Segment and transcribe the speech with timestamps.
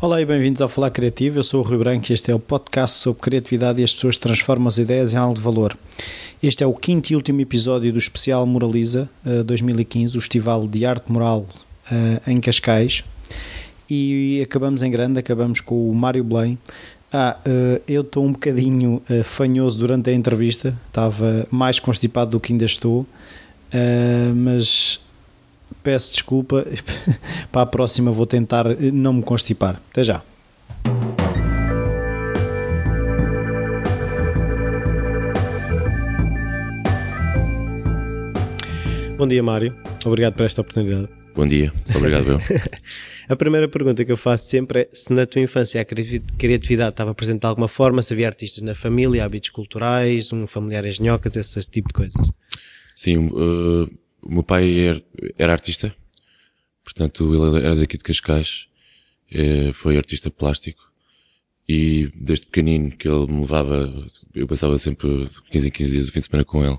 [0.00, 1.40] Olá e bem-vindos ao Falar Criativo.
[1.40, 4.16] Eu sou o Rui Branco e este é o podcast sobre criatividade e as pessoas
[4.16, 5.76] transformam as ideias em algo de valor.
[6.40, 10.86] Este é o quinto e último episódio do especial Moraliza uh, 2015, o Festival de
[10.86, 11.40] Arte Moral
[11.90, 13.02] uh, em Cascais.
[13.90, 16.56] E acabamos em grande, acabamos com o Mário Belém.
[17.12, 22.52] Ah, uh, eu estou um bocadinho fanhoso durante a entrevista, estava mais constipado do que
[22.52, 23.04] ainda estou,
[24.36, 25.00] mas
[25.82, 26.66] peço desculpa.
[27.52, 29.80] Para a próxima vou tentar não me constipar.
[29.90, 30.22] Até já.
[39.16, 39.74] Bom dia, Mário.
[40.06, 41.08] Obrigado por esta oportunidade.
[41.34, 41.72] Bom dia.
[41.94, 42.40] Obrigado, eu.
[43.28, 47.14] a primeira pergunta que eu faço sempre é se na tua infância a criatividade estava
[47.14, 51.60] presente de alguma forma, se havia artistas na família, hábitos culturais, um familiar engenhocas, esse
[51.68, 52.30] tipo de coisas.
[52.94, 53.88] Sim, uh,
[54.28, 55.02] o meu pai
[55.38, 55.94] era, artista,
[56.84, 58.68] portanto ele era daqui de Cascais,
[59.30, 60.88] é, foi artista plástico
[61.66, 63.92] e desde pequenino que ele me levava,
[64.34, 66.78] eu passava sempre 15 em 15 dias o fim de semana com ele.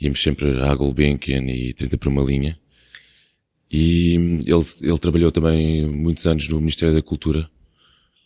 [0.00, 2.58] Íamos sempre à Gulbenkian e 30 por uma linha.
[3.70, 4.14] E
[4.46, 7.48] ele, ele trabalhou também muitos anos no Ministério da Cultura.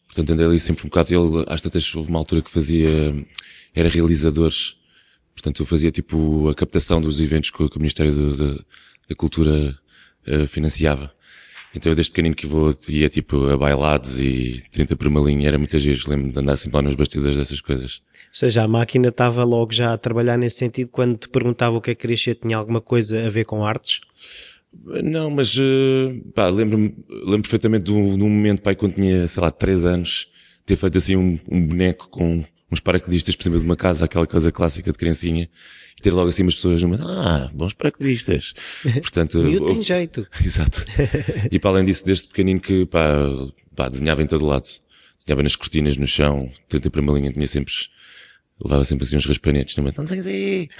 [0.06, 1.12] Portanto, andei ali sempre um bocado.
[1.12, 3.14] Ele, às tantas, houve uma altura que fazia,
[3.74, 4.76] era realizadores
[5.34, 8.14] Portanto, eu fazia tipo a captação dos eventos que, que o Ministério
[9.08, 9.76] da Cultura
[10.26, 11.12] uh, financiava.
[11.74, 15.48] Então eu desde pequenino que vou, ia tipo a bailados e 30 por uma linha,
[15.48, 18.00] era muitas vezes, lembro de andar sempre lá nos bastidores dessas coisas.
[18.28, 21.80] Ou seja, a máquina estava logo já a trabalhar nesse sentido quando te perguntava o
[21.80, 24.00] que é que querias ser, tinha alguma coisa a ver com artes?
[25.02, 29.26] Não, mas uh, pá, lembro-me lembro perfeitamente de um, de um momento, pai, quando tinha,
[29.26, 30.28] sei lá, 3 anos,
[30.64, 34.26] ter feito assim um, um boneco com uns paraquedistas por cima de uma casa, aquela
[34.26, 35.48] coisa clássica de criancinha,
[35.98, 38.54] e ter logo assim umas pessoas no ah, bons paraquedistas.
[39.00, 40.26] Portanto, eu tenho jeito.
[40.44, 40.84] Exato.
[41.50, 43.18] E para além disso, desde pequenino que, pá,
[43.74, 44.68] pá, desenhava em todo lado.
[45.18, 47.72] Desenhava nas cortinas, no chão, tentei para uma linha, tinha sempre,
[48.62, 50.68] levava sempre assim uns raspanetes, não sei assim.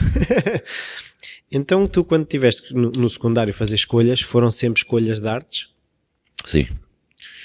[1.51, 5.69] Então tu quando estiveste no, no secundário fazer escolhas, foram sempre escolhas de artes?
[6.45, 6.67] Sim.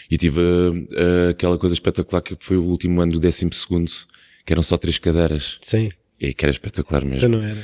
[0.10, 3.92] E tive uh, aquela coisa espetacular que foi o último ano do décimo segundo,
[4.50, 5.60] que eram só três cadeiras.
[5.62, 5.92] Sim.
[6.20, 7.18] E que era espetacular mesmo.
[7.18, 7.64] Então não era.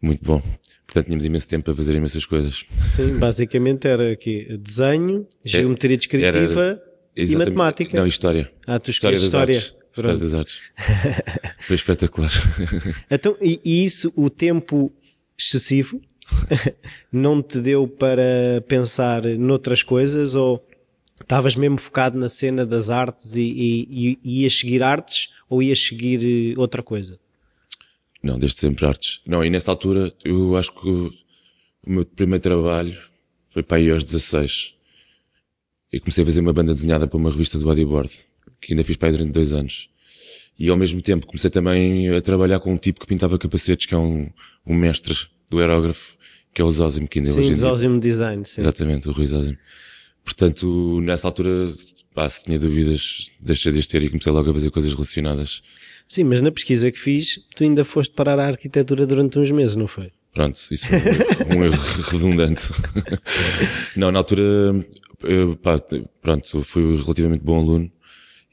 [0.00, 0.40] Muito bom.
[0.86, 2.64] Portanto, tínhamos imenso tempo para fazer imensas coisas.
[2.94, 6.82] Sim, basicamente era aqui desenho, geometria descritiva era,
[7.16, 7.96] e matemática.
[7.96, 8.48] Não, história.
[8.64, 9.56] Ah, tu história das história.
[9.56, 9.76] Artes.
[9.96, 10.60] História das artes.
[11.66, 12.30] Foi espetacular.
[13.10, 14.92] então, e, e isso, o tempo
[15.36, 16.00] excessivo,
[17.10, 20.64] não te deu para pensar noutras coisas ou
[21.20, 23.42] estavas mesmo focado na cena das artes e,
[23.90, 27.18] e, e ias seguir artes ou ias seguir eh, outra coisa?
[28.22, 29.20] Não, desde sempre artes.
[29.26, 31.12] Não, e nessa altura eu acho que o
[31.86, 32.96] meu primeiro trabalho
[33.50, 34.74] foi para aí aos 16.
[35.92, 38.10] E comecei a fazer uma banda desenhada para uma revista do bodyboard,
[38.60, 39.90] que ainda fiz para aí durante dois anos.
[40.56, 43.94] E ao mesmo tempo comecei também a trabalhar com um tipo que pintava capacetes, que
[43.94, 44.30] é um,
[44.64, 45.16] um mestre
[45.48, 46.16] do aerógrafo,
[46.54, 48.60] que é o Zózimo, que ainda sim, hoje em Zózimo Design, sim.
[48.60, 49.58] Exatamente, o Rui Zózimo.
[50.22, 51.74] Portanto, nessa altura,
[52.14, 55.62] pá, se tinha dúvidas, deixei de ter e comecei logo a fazer coisas relacionadas.
[56.08, 59.76] Sim, mas na pesquisa que fiz, tu ainda foste parar a arquitetura durante uns meses,
[59.76, 60.10] não foi?
[60.32, 62.70] Pronto, isso foi um erro, redundante.
[63.96, 64.42] não, na altura,
[65.22, 65.80] eu, pá,
[66.20, 67.92] pronto, fui relativamente bom aluno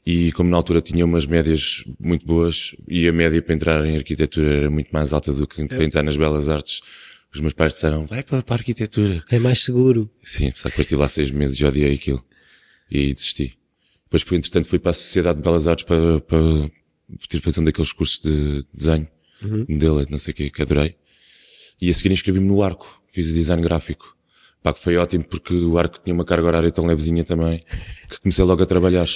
[0.04, 3.96] e como na altura tinha umas médias muito boas e a média para entrar em
[3.96, 6.80] arquitetura era muito mais alta do que para entrar nas belas artes,
[7.34, 9.22] os meus pais disseram, vai para, para a arquitetura.
[9.30, 10.10] É mais seguro.
[10.22, 12.24] Sim, só que depois estive lá seis meses e odiei aquilo.
[12.90, 13.58] E desisti.
[14.04, 16.38] Depois, entretanto, fui para a Sociedade de Belas Artes para, para
[17.28, 19.06] ter fazer um daqueles cursos de desenho,
[19.42, 19.66] uhum.
[19.68, 20.96] modelo, não sei o que, que adorei.
[21.80, 23.02] E a seguir inscrevi-me no Arco.
[23.12, 24.16] Fiz o design gráfico.
[24.62, 27.62] Pá, que foi ótimo porque o Arco tinha uma carga horária tão levezinha também,
[28.08, 29.08] que comecei logo a trabalhar.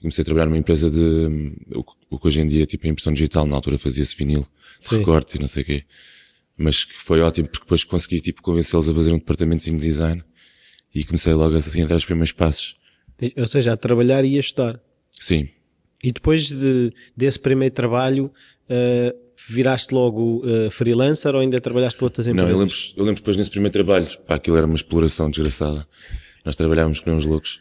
[0.00, 1.54] Comecei a trabalhar numa empresa de,
[2.10, 4.46] o que hoje em dia, tipo, a impressão digital, na altura fazia-se vinil,
[4.90, 5.84] recorte e não sei o quê
[6.56, 10.22] mas que foi ótimo porque depois consegui tipo convencê-los a fazer um departamento de design
[10.94, 12.76] e comecei logo assim a dar os primeiros passos.
[13.36, 14.80] Ou seja, a trabalhar e a estudar.
[15.18, 15.48] Sim.
[16.02, 18.30] E depois de, desse primeiro trabalho,
[18.68, 22.50] uh, viraste logo uh, freelancer ou ainda trabalhaste para outras empresas?
[22.50, 25.86] Não, eu lembro, eu lembro depois nesse primeiro trabalho, pá, aquilo era uma exploração desgraçada.
[26.44, 27.60] Nós trabalhávamos com uns loucos.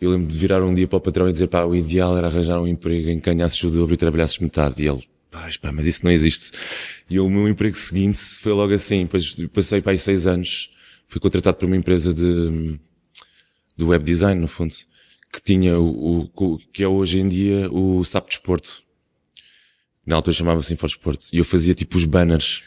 [0.00, 2.26] Eu lembro de virar um dia para o patrão e dizer, pá, o ideal era
[2.26, 4.82] arranjar um emprego em que ganhasses o dobro e trabalhasses metade.
[4.82, 5.00] E ele,
[5.30, 6.52] pá, mas isso não existe.
[7.08, 10.70] E o meu emprego seguinte foi logo assim, depois passei para aí seis anos,
[11.08, 12.78] fui contratado por uma empresa de,
[13.76, 14.72] de web design, no fundo,
[15.32, 18.82] que tinha o, o que é hoje em dia o SAP Desporto.
[20.04, 21.32] Na altura chamava-se Sports.
[21.32, 22.62] E eu fazia tipo os banners.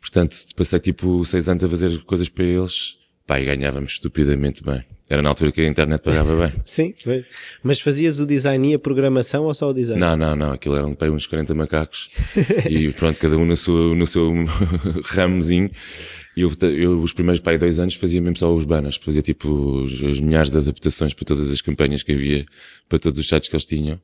[0.00, 2.96] Portanto, passei tipo seis anos a fazer coisas para eles.
[3.26, 4.82] Pá, e ganhávamos estupidamente bem.
[5.08, 6.52] Era na altura que a internet pagava bem.
[6.64, 6.94] Sim,
[7.62, 10.00] mas fazias o design e a programação ou só o design?
[10.00, 10.52] Não, não, não.
[10.52, 12.10] Aquilo eram bem uns 40 macacos.
[12.68, 14.32] e pronto, cada um no seu, no seu
[15.04, 15.70] ramozinho.
[16.36, 18.96] E eu, eu, os primeiros pai dois anos fazia mesmo só os banners.
[18.96, 22.46] Fazia tipo os, as milhares de adaptações para todas as campanhas que havia,
[22.88, 24.00] para todos os sites que eles tinham.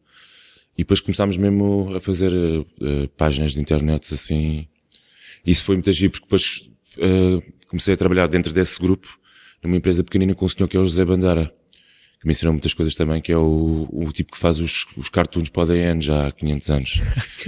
[0.76, 4.66] E depois começámos mesmo a fazer uh, páginas de internet assim.
[5.46, 6.68] Isso foi muito agir porque depois
[6.98, 9.08] uh, comecei a trabalhar dentro desse grupo
[9.62, 11.52] numa empresa pequenina com um senhor que é o José Bandara,
[12.26, 15.08] que me ensinou muitas coisas também, que é o, o tipo que faz os, os
[15.08, 17.00] cartoons para o DN já há 500 anos.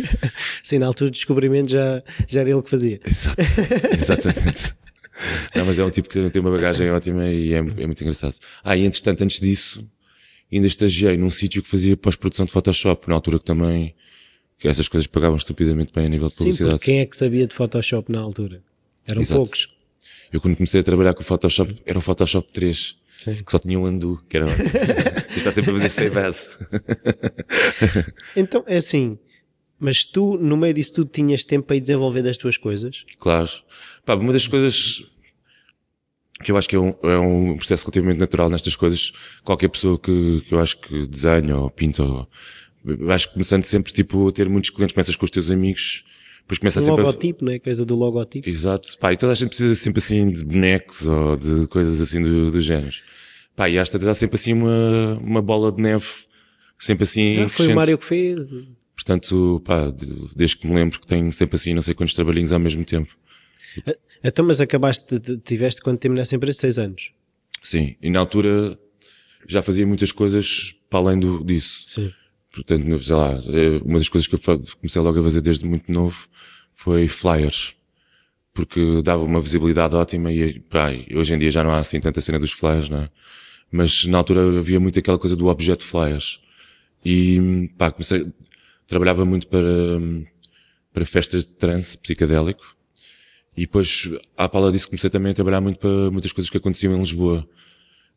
[0.62, 3.00] Sim, na altura do descobrimento já, já era ele que fazia.
[3.04, 3.42] Exato,
[3.98, 4.74] exatamente.
[5.56, 8.36] Não, mas é um tipo que tem uma bagagem ótima e é, é muito engraçado.
[8.62, 9.84] Ah, e entretanto, antes disso,
[10.52, 13.96] ainda estagiei num sítio que fazia pós-produção de Photoshop, na altura que também,
[14.60, 16.74] que essas coisas pagavam estupidamente bem a nível de publicidade.
[16.74, 18.62] Sim, quem é que sabia de Photoshop na altura?
[19.04, 19.40] Eram Exato.
[19.40, 19.68] poucos.
[20.32, 22.97] Eu quando comecei a trabalhar com o Photoshop, era o Photoshop 3.
[23.18, 23.42] Sim.
[23.42, 24.46] Que só tinha um undo, que era.
[25.36, 26.50] está sempre a fazer save as.
[28.36, 29.18] então, é assim.
[29.78, 33.04] Mas tu, no meio disso tudo, tinhas tempo para ir desenvolver das tuas coisas?
[33.18, 33.48] Claro.
[34.04, 35.04] Pá, uma das coisas
[36.42, 39.12] que eu acho que é um, é um processo relativamente natural nestas coisas,
[39.44, 42.28] qualquer pessoa que, que eu acho que desenha ou pinta, ou,
[42.84, 46.04] eu acho que começando sempre, tipo, a ter muitos clientes, começas com os teus amigos,
[46.48, 47.50] depois começa o sempre logotipo, a...
[47.50, 47.58] né?
[47.58, 48.48] Coisa do logotipo.
[48.48, 48.88] Exato.
[48.98, 52.50] Pá, e toda a gente precisa sempre assim de bonecos ou de coisas assim do,
[52.50, 52.96] do género.
[53.54, 56.06] Pá, e às vezes há sempre assim uma, uma bola de neve,
[56.78, 58.48] sempre assim ah, Foi o Mário que fez.
[58.94, 59.92] Portanto, pá,
[60.34, 63.14] desde que me lembro que tenho sempre assim não sei quantos trabalhinhos ao mesmo tempo.
[63.86, 66.60] Ah, então, mas acabaste, de, tiveste tempo nessa empresa?
[66.60, 67.10] Seis anos?
[67.62, 67.94] Sim.
[68.00, 68.78] E na altura
[69.46, 71.84] já fazia muitas coisas para além do, disso.
[71.88, 72.10] Sim.
[72.52, 73.40] Portanto, sei lá,
[73.84, 74.40] uma das coisas que eu
[74.80, 76.28] comecei logo a fazer desde muito novo
[76.74, 77.74] foi flyers.
[78.52, 82.20] Porque dava uma visibilidade ótima e pá, hoje em dia já não há assim tanta
[82.20, 83.10] cena dos flyers, não é?
[83.70, 86.40] Mas na altura havia muito aquela coisa do objeto flyers.
[87.04, 88.26] E pá, comecei,
[88.86, 89.60] trabalhava muito para,
[90.92, 92.76] para festas de trance psicadélico.
[93.56, 96.94] E depois, à pala disso, comecei também a trabalhar muito para muitas coisas que aconteciam
[96.94, 97.48] em Lisboa.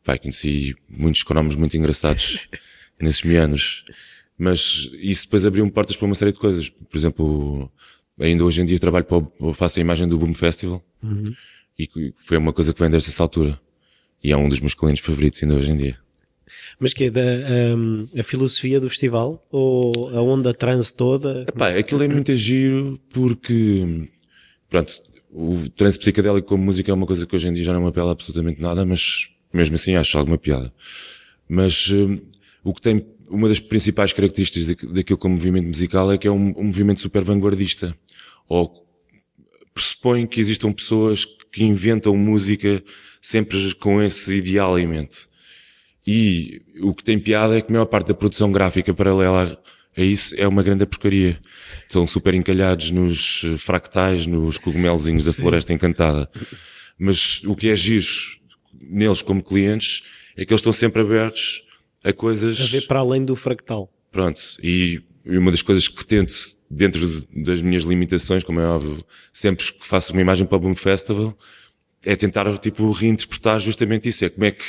[0.04, 2.46] Pá, conheci muitos cronomos muito engraçados
[2.98, 3.84] nesses meandros.
[4.42, 6.68] Mas isso depois abriu-me portas para uma série de coisas.
[6.68, 7.70] Por exemplo,
[8.18, 11.32] ainda hoje em dia trabalho para o, faço a imagem do Boom Festival uhum.
[11.78, 13.56] e foi uma coisa que vem desde essa altura
[14.20, 15.96] e é um dos meus clientes favoritos ainda hoje em dia.
[16.80, 17.22] Mas que é da
[17.76, 21.44] um, a filosofia do festival ou a onda trans toda?
[21.48, 24.08] Epá, aquilo é muito giro porque
[24.68, 24.92] pronto,
[25.30, 27.88] o trance psicadélico como música é uma coisa que hoje em dia já não me
[27.90, 30.72] apela absolutamente nada, mas mesmo assim acho alguma piada.
[31.48, 32.18] Mas um,
[32.64, 36.52] o que tem uma das principais características daquilo como movimento musical é que é um,
[36.56, 37.96] um movimento super vanguardista.
[38.46, 38.86] Ou
[39.72, 42.82] pressupõe que existam pessoas que inventam música
[43.20, 45.26] sempre com esse ideal em mente.
[46.06, 49.58] E o que tem piada é que a maior parte da produção gráfica paralela
[49.96, 51.38] a isso é uma grande porcaria.
[51.88, 56.28] São super encalhados nos fractais, nos cogumelzinhos da floresta encantada.
[56.98, 58.06] Mas o que é giro
[58.78, 60.02] neles como clientes
[60.36, 61.62] é que eles estão sempre abertos
[62.04, 62.60] a coisas.
[62.60, 63.90] A ver para além do fractal.
[64.10, 64.40] Pronto.
[64.62, 66.34] E uma das coisas que tento,
[66.70, 70.74] dentro das minhas limitações, como é óbvio, sempre que faço uma imagem para o Boom
[70.74, 71.36] Festival,
[72.04, 74.24] é tentar, tipo, reinterpretar justamente isso.
[74.24, 74.64] É como é que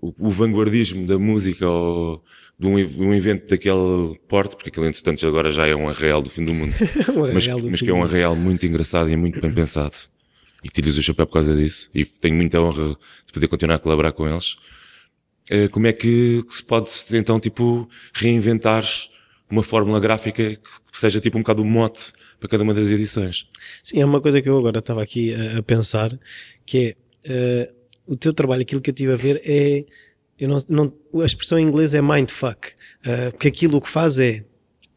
[0.00, 2.24] o, o vanguardismo da música ou
[2.58, 6.22] de um, de um, evento daquele porte, porque aquele entretanto agora já é um arreal
[6.22, 6.74] do fim do mundo.
[7.14, 9.94] um mas, do mas que é um arreal muito engraçado e muito bem pensado.
[10.64, 11.90] E tiro-lhes o chapéu por causa disso.
[11.94, 14.56] E tenho muita honra de poder continuar a colaborar com eles.
[15.50, 18.84] Eh, como é que se pode então tipo reinventar
[19.50, 23.48] uma fórmula gráfica que seja tipo um bocado o mote para cada uma das edições.
[23.82, 26.18] Sim, é uma coisa que eu agora estava aqui a, a pensar,
[26.64, 29.84] que é uh, o teu trabalho, aquilo que eu tive a ver é
[30.38, 34.44] eu não, não, a expressão em inglês é mindfuck, uh, porque aquilo que faz é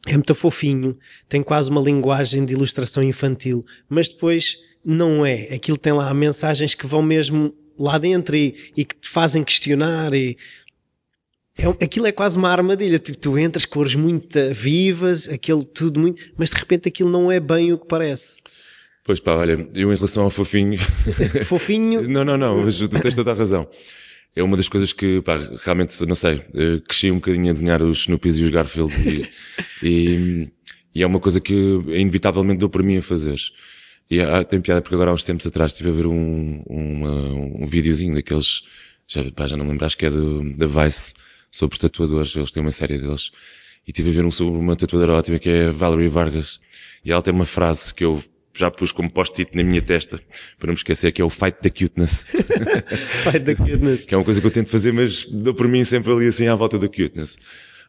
[0.07, 0.97] é muito fofinho,
[1.27, 5.53] tem quase uma linguagem de ilustração infantil, mas depois não é.
[5.53, 10.13] Aquilo tem lá mensagens que vão mesmo lá dentro e, e que te fazem questionar
[10.13, 10.37] e
[11.57, 16.21] é, aquilo é quase uma armadilha, tipo, tu entras cores muito vivas, aquilo tudo muito,
[16.37, 18.41] mas de repente aquilo não é bem o que parece.
[19.05, 20.79] Pois pá, olha, eu em relação ao fofinho.
[21.45, 22.09] fofinho?
[22.09, 23.69] não, não, não, mas tu tens toda a razão.
[24.35, 26.41] É uma das coisas que, pá, realmente, não sei,
[26.87, 29.31] cresci um bocadinho a desenhar os Snoopies e os Garfields e,
[29.81, 30.49] e,
[30.93, 31.53] e, é uma coisa que
[31.87, 33.39] inevitavelmente dou para mim a fazer.
[34.09, 37.11] E há, tem piada porque agora há uns tempos atrás estive a ver um, uma,
[37.63, 38.63] um videozinho daqueles,
[39.07, 41.13] já, pá, já não me lembro, acho que é do, da Vice,
[41.49, 43.31] sobre tatuadores, eles têm uma série deles.
[43.87, 46.59] E estive a ver um sobre uma tatuadora ótima que é Valerie Vargas.
[47.03, 50.19] E ela tem uma frase que eu já pus como post-it na minha testa,
[50.57, 52.25] para não me esquecer, que é o Fight da Cuteness.
[53.23, 54.05] Fight da Cuteness.
[54.05, 56.47] que é uma coisa que eu tento fazer, mas dou por mim sempre ali assim
[56.47, 57.37] à volta da Cuteness.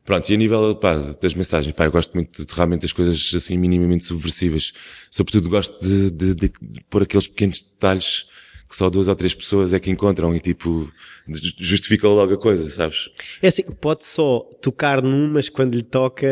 [0.07, 3.33] Pronto, e a nível pá, das mensagens, pá, eu gosto muito de, realmente das coisas
[3.35, 4.73] assim minimamente subversivas.
[5.11, 8.29] Sobretudo gosto de, de, de, de pôr aqueles pequenos detalhes
[8.69, 10.93] que só duas ou três pessoas é que encontram e tipo,
[11.29, 13.09] justifica logo a coisa, sabes?
[13.41, 16.27] É assim, pode só tocar num, mas quando lhe toca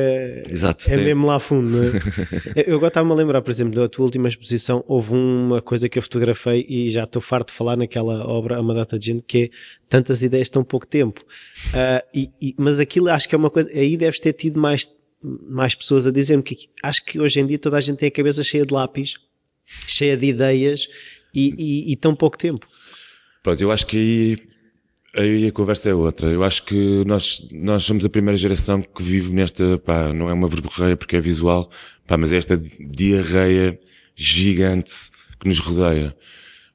[0.48, 1.04] Exato, é tem.
[1.04, 1.90] mesmo lá fundo, não é?
[2.66, 5.98] eu agora estava-me a lembrar, por exemplo, da tua última exposição, houve uma coisa que
[5.98, 9.24] eu fotografei e já estou farto de falar naquela obra, a uma data de gente,
[9.26, 9.50] que é
[9.88, 11.22] tantas ideias tão pouco tempo.
[11.68, 14.92] Uh, e, e, mas aquilo acho que é uma coisa, aí deves ter tido mais,
[15.22, 18.12] mais pessoas a dizer-me que acho que hoje em dia toda a gente tem a
[18.12, 19.18] cabeça cheia de lápis,
[19.86, 20.88] cheia de ideias
[21.34, 22.66] e, e, e tão pouco tempo.
[23.42, 24.38] Pronto, eu acho que
[25.14, 26.28] aí, aí a conversa é outra.
[26.28, 30.32] Eu acho que nós, nós somos a primeira geração que vive nesta, pá, não é
[30.32, 31.70] uma verborreia porque é visual,
[32.06, 33.78] pá, mas é esta diarreia
[34.16, 34.92] gigante
[35.38, 36.16] que nos rodeia.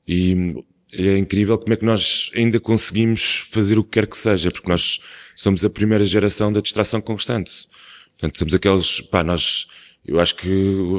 [0.07, 0.55] E
[0.91, 4.69] é incrível como é que nós ainda conseguimos fazer o que quer que seja, porque
[4.69, 4.99] nós
[5.35, 7.67] somos a primeira geração da distração constante.
[8.11, 9.67] Portanto, somos aqueles, pá, nós,
[10.05, 10.47] eu acho que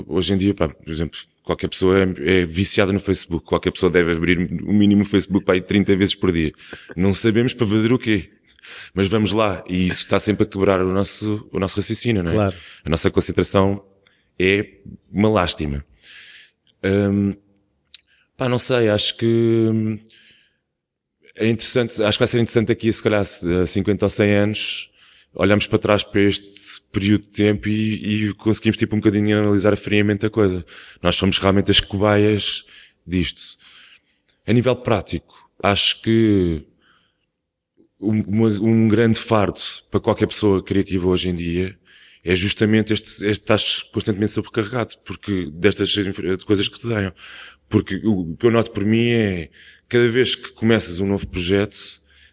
[0.07, 3.91] hoje em dia, pá, por exemplo, qualquer pessoa é, é, viciada no Facebook, qualquer pessoa
[3.91, 6.53] deve abrir o mínimo Facebook para ir 30 vezes por dia.
[6.97, 8.31] Não sabemos para fazer o quê.
[8.95, 12.31] Mas vamos lá, e isso está sempre a quebrar o nosso, o nosso raciocínio, não
[12.31, 12.35] é?
[12.35, 12.57] Claro.
[12.85, 13.85] A nossa concentração
[14.39, 14.79] é
[15.11, 15.85] uma lástima.
[16.85, 17.35] Hum,
[18.37, 19.99] pá, não sei, acho que hum,
[21.37, 24.90] é interessante, acho que vai ser interessante aqui, se calhar, a 50 ou 100 anos,
[25.35, 29.77] olhamos para trás para este período de tempo e, e, conseguimos tipo um bocadinho analisar
[29.77, 30.65] friamente a coisa.
[31.03, 32.65] Nós somos realmente as cobaias
[33.07, 33.59] disto.
[34.47, 36.67] A nível prático, acho que
[38.01, 39.61] um, um grande fardo
[39.91, 41.79] para qualquer pessoa criativa hoje em dia
[42.25, 45.95] é justamente este, este estás constantemente sobrecarregado, porque destas
[46.45, 47.13] coisas que te deem.
[47.69, 49.51] Porque o que eu noto por mim é,
[49.89, 51.77] cada vez que começas um novo projeto,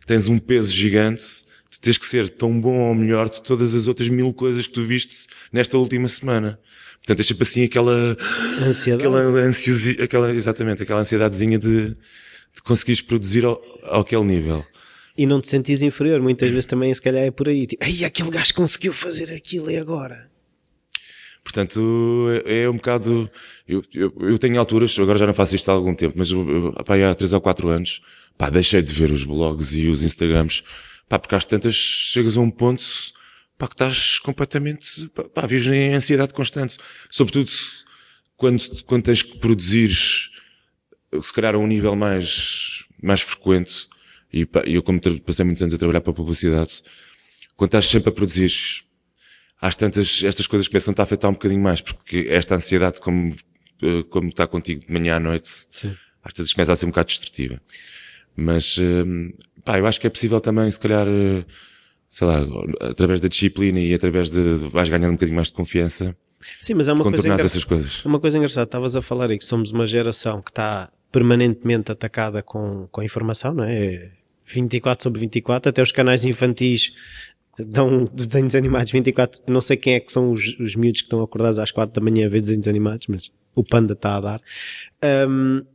[0.05, 1.45] tens um peso gigante
[1.79, 4.83] teres que ser tão bom ou melhor de todas as outras mil coisas que tu
[4.83, 6.59] viste nesta última semana.
[6.97, 8.17] Portanto, é sempre assim aquela,
[8.61, 9.07] Ansiedade.
[9.07, 14.65] aquela ansiosi, aquela, exatamente, aquela ansiedadezinha de, de conseguires produzir ao, ao aquele nível.
[15.17, 18.03] E não te sentires inferior, muitas vezes também se calhar é por aí, tipo, ai,
[18.03, 20.29] aquele gajo conseguiu fazer aquilo e agora?
[21.43, 23.31] Portanto, é, é um bocado,
[23.67, 26.73] eu, eu, eu, tenho alturas, agora já não faço isto há algum tempo, mas eu,
[26.85, 28.01] pá, há 3 ou 4 anos,
[28.37, 30.61] pá, deixei de ver os blogs e os Instagrams,
[31.07, 32.83] pá, porque às tantas chegas a um ponto,
[33.57, 36.77] pá, que estás completamente, pá, pá vives em ansiedade constante.
[37.09, 37.51] Sobretudo
[38.35, 39.91] quando, quando tens que produzir,
[41.21, 43.87] se calhar a um nível mais, mais frequente,
[44.31, 46.83] e pá, eu como passei muitos anos a trabalhar para a publicidade,
[47.55, 48.51] quando estás sempre a produzir,
[49.59, 53.35] às tantas, estas coisas começam a afetar um bocadinho mais, porque esta ansiedade, como,
[54.09, 55.97] como está contigo de manhã à noite, Sim.
[56.21, 57.59] às vezes começa a ser um bocado destrutiva.
[58.35, 58.77] Mas,
[59.67, 61.05] pá, eu acho que é possível também, se calhar,
[62.07, 62.39] sei lá,
[62.79, 66.15] através da disciplina e através de, vais ganhando um bocadinho mais de confiança.
[66.61, 67.43] Sim, mas é uma coisa, engra...
[67.43, 68.05] essas coisas.
[68.05, 68.63] uma coisa engraçada.
[68.63, 73.53] Estavas a falar aí que somos uma geração que está permanentemente atacada com, com informação,
[73.53, 74.09] não é?
[74.45, 76.93] 24 sobre 24, até os canais infantis
[77.59, 79.41] dão desenhos animados 24.
[79.45, 81.93] Eu não sei quem é que são os, os miúdos que estão acordados às 4
[81.93, 84.41] da manhã a ver desenhos animados, mas o Panda está a dar.
[85.27, 85.65] Um,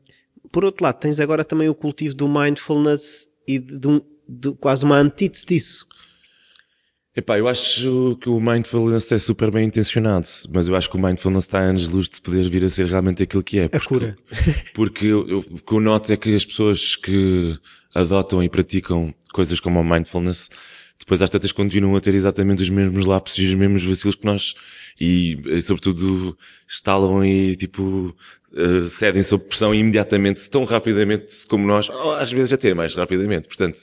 [0.51, 4.85] por outro lado, tens agora também o cultivo do mindfulness e de, um, de quase
[4.85, 5.87] uma antítese disso.
[7.15, 11.03] Epá, eu acho que o mindfulness é super bem intencionado, mas eu acho que o
[11.03, 13.65] mindfulness está a anos luz de poder vir a ser realmente aquilo que é.
[13.65, 14.17] A cura.
[14.73, 17.59] Porque eu, eu, o que eu noto é que as pessoas que
[17.95, 20.49] adotam e praticam coisas como o mindfulness,
[20.99, 24.25] depois às tantas continuam a ter exatamente os mesmos lápis e os mesmos vacilos que
[24.25, 24.55] nós.
[24.99, 28.17] E, e sobretudo, estalam e, tipo,
[28.55, 33.49] uh, cedem sob pressão imediatamente, tão rapidamente como nós, às vezes até mais rapidamente.
[33.49, 33.81] Portanto,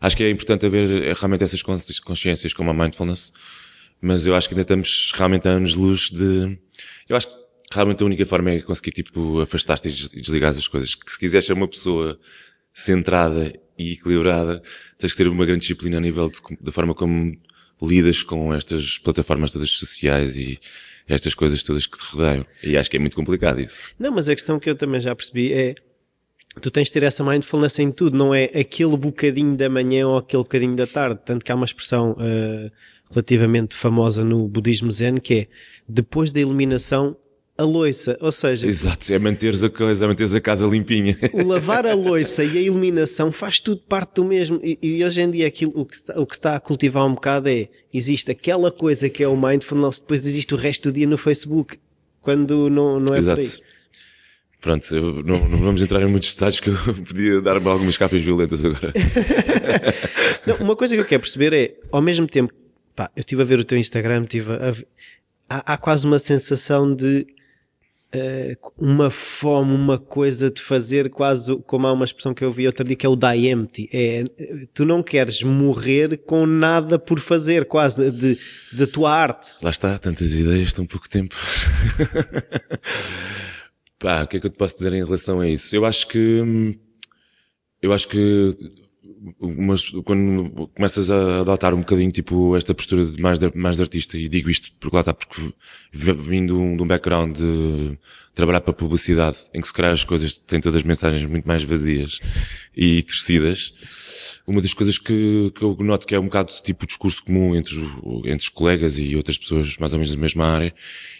[0.00, 3.32] acho que é importante haver realmente essas consciências como a mindfulness,
[4.00, 6.58] mas eu acho que ainda estamos realmente a anos-luz de...
[7.08, 7.34] Eu acho que
[7.72, 10.94] realmente a única forma é conseguir, tipo, afastar-te e desligar as coisas.
[10.94, 12.18] Que se quiseres ser uma pessoa
[12.72, 14.62] centrada e equilibrada,
[14.98, 17.36] tens que ter uma grande disciplina a nível de, da forma como
[17.82, 20.58] lidas com estas plataformas todas sociais e
[21.08, 22.46] estas coisas todas que te rodeiam.
[22.62, 23.78] E acho que é muito complicado isso.
[23.98, 25.74] Não, mas a questão que eu também já percebi é
[26.60, 30.16] tu tens de ter essa mindfulness em tudo, não é aquele bocadinho da manhã ou
[30.16, 31.20] aquele bocadinho da tarde.
[31.24, 32.70] Tanto que há uma expressão uh,
[33.10, 35.46] relativamente famosa no budismo zen que é
[35.88, 37.16] depois da iluminação
[37.58, 38.66] a loiça, ou seja...
[38.66, 41.18] Exato, é manteres a coisa, é manteres a casa limpinha.
[41.32, 44.60] O lavar a loiça e a iluminação faz tudo parte do mesmo.
[44.62, 47.48] E, e hoje em dia aquilo, o que, o que está a cultivar um bocado
[47.48, 51.16] é, existe aquela coisa que é o mindfulness, depois existe o resto do dia no
[51.16, 51.78] Facebook,
[52.20, 53.40] quando não, não é Exato.
[53.40, 53.76] por aí.
[54.60, 58.22] Pronto, eu, não, não, vamos entrar em muitos detalhes que eu podia dar-me algumas cafés
[58.22, 58.92] violentas agora.
[60.46, 62.52] não, uma coisa que eu quero perceber é, ao mesmo tempo,
[62.94, 64.74] pá, eu estive a ver o teu Instagram, tive a,
[65.48, 67.26] há, há quase uma sensação de
[68.78, 72.84] uma fome, uma coisa de fazer quase como há uma expressão que eu vi outro
[72.84, 73.88] dia que é o die empty.
[73.92, 74.24] É,
[74.72, 78.38] tu não queres morrer com nada por fazer, quase, de,
[78.72, 79.56] de tua arte.
[79.60, 81.34] Lá está, tantas ideias, tão pouco tempo.
[83.98, 85.74] Pá, o que é que eu te posso dizer em relação a isso?
[85.74, 86.74] Eu acho que, hum,
[87.80, 88.54] eu acho que
[89.40, 93.82] mas quando começas a adotar um bocadinho tipo esta postura de mais de, mais de
[93.82, 95.52] artista e digo isto porque lá está porque
[95.92, 97.98] vindo de um background de
[98.34, 101.62] trabalhar para publicidade em que se calhar as coisas têm todas as mensagens muito mais
[101.62, 102.20] vazias
[102.76, 103.74] e torcidas
[104.46, 107.80] uma das coisas que, que eu noto que é um bocado tipo discurso comum entre,
[108.24, 110.74] entre os colegas e outras pessoas mais ou menos da mesma área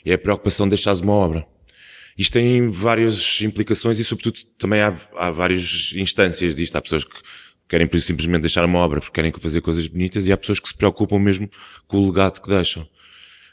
[0.04, 1.46] é a preocupação de deixares uma obra
[2.16, 6.75] isto tem várias implicações e, sobretudo, também há, há várias instâncias disto.
[6.75, 7.14] Há pessoas que
[7.68, 10.61] querem por isso simplesmente deixar uma obra porque querem fazer coisas bonitas e há pessoas
[10.61, 11.50] que se preocupam mesmo
[11.87, 12.88] com o legado que deixam.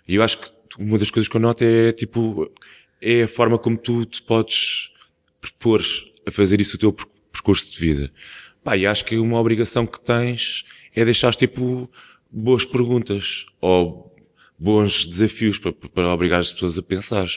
[0.07, 2.51] E eu acho que uma das coisas que eu noto é, tipo,
[3.01, 4.91] é a forma como tu te podes
[5.39, 5.81] propor
[6.27, 6.93] a fazer isso o teu
[7.31, 8.11] percurso de vida.
[8.63, 10.63] Pá, e acho que uma obrigação que tens
[10.95, 11.89] é deixar tipo
[12.31, 14.15] boas perguntas ou
[14.57, 17.27] bons desafios para, para obrigar as pessoas a pensar.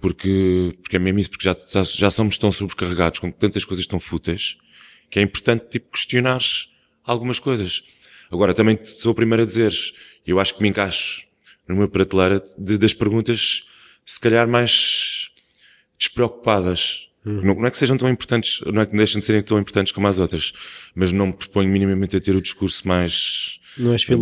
[0.00, 3.86] Porque, porque é mesmo isso, porque já, já, já somos tão sobrecarregados com tantas coisas
[3.86, 4.56] tão fúteis
[5.10, 6.68] que é importante, tipo, questionares
[7.04, 7.82] algumas coisas.
[8.30, 9.72] Agora, também sou o primeiro a dizer,
[10.26, 11.24] eu acho que me encaixo
[11.68, 13.64] numa prateleira de, das perguntas,
[14.04, 15.30] se calhar mais
[15.98, 17.08] despreocupadas.
[17.24, 17.40] Hum.
[17.42, 19.92] Não, não, é que sejam tão importantes, não é que deixem de serem tão importantes
[19.92, 20.52] como as outras,
[20.94, 23.58] mas não me proponho minimamente a ter o discurso mais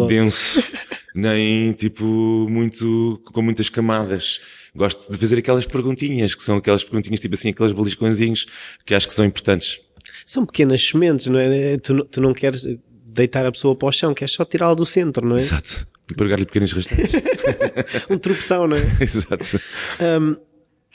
[0.09, 0.63] denso,
[1.15, 2.05] nem tipo
[2.49, 4.41] muito, com muitas camadas.
[4.75, 8.47] Gosto de fazer aquelas perguntinhas, que são aquelas perguntinhas tipo assim, aqueles beliscõezinhos,
[8.85, 9.84] que acho que são importantes
[10.27, 11.77] são pequenas sementes, não é?
[11.79, 12.67] Tu, tu não queres
[13.11, 15.41] deitar a pessoa para o chão, queres só tirá-la do centro, não é?
[15.41, 15.87] Exato.
[16.11, 17.13] E pegar-lhe pequenas rasteiras.
[18.11, 18.81] um tropeção, não é?
[19.01, 19.61] Exato.
[20.01, 20.37] Um,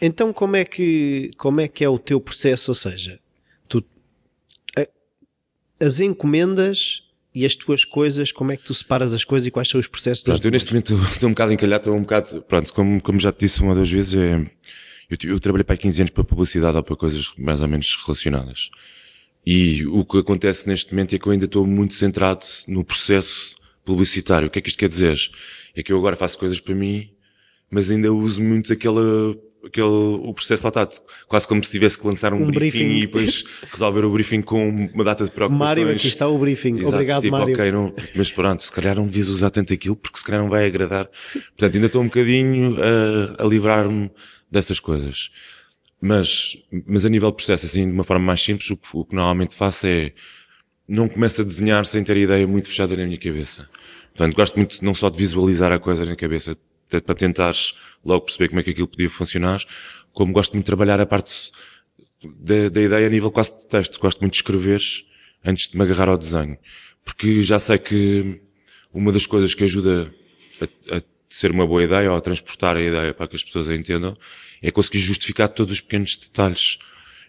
[0.02, 2.72] então como é que, como é que é o teu processo?
[2.72, 3.20] Ou seja,
[3.68, 3.84] tu,
[4.78, 4.86] a,
[5.84, 9.70] as encomendas e as tuas coisas, como é que tu separas as coisas e quais
[9.70, 10.24] são os processos?
[10.24, 13.32] Pronto, eu neste momento estou um bocado encalhado, estou um bocado, pronto, como, como já
[13.32, 14.38] te disse uma ou duas vezes, é,
[15.10, 18.70] eu, eu trabalhei para 15 anos para publicidade ou para coisas mais ou menos relacionadas.
[19.46, 23.56] E o que acontece neste momento é que eu ainda estou muito centrado no processo
[23.84, 24.48] publicitário.
[24.48, 25.18] O que é que isto quer dizer?
[25.76, 27.10] É que eu agora faço coisas para mim,
[27.72, 30.88] mas ainda uso muito aquela, aquele, o processo lá está,
[31.28, 34.42] quase como se tivesse que lançar um, um briefing, briefing, e depois resolver o briefing
[34.42, 35.78] com uma data de preocupações.
[35.78, 36.78] Mário, aqui está o briefing.
[36.78, 37.54] Exato, Obrigado, tipo, Mário.
[37.54, 40.50] Ok, não, mas pronto, se calhar não devias usar tanto aquilo porque se calhar não
[40.50, 41.10] vai agradar.
[41.34, 44.12] Portanto, ainda estou um bocadinho a, a livrar-me
[44.52, 45.32] dessas coisas.
[46.02, 46.58] Mas,
[46.88, 49.16] mas a nível de processo, assim, de uma forma mais simples, o que, o que
[49.16, 50.14] normalmente faço é,
[50.88, 53.70] não começo a desenhar sem ter a ideia muito fechada na minha cabeça.
[54.16, 56.58] Portanto, gosto muito não só de visualizar a coisa na cabeça,
[56.90, 59.62] para tentares logo perceber como é que aquilo podia funcionar,
[60.12, 61.52] como gosto muito de trabalhar a parte
[62.24, 64.00] da, da ideia a nível quase de texto.
[64.00, 64.82] Gosto muito de escrever
[65.46, 66.58] antes de me agarrar ao desenho.
[67.04, 68.42] Porque já sei que
[68.94, 70.12] uma das coisas que ajuda
[70.62, 73.70] a, a ser uma boa ideia ou a transportar a ideia para que as pessoas
[73.70, 74.18] a entendam
[74.62, 76.80] é conseguir justificar todos os pequenos detalhes.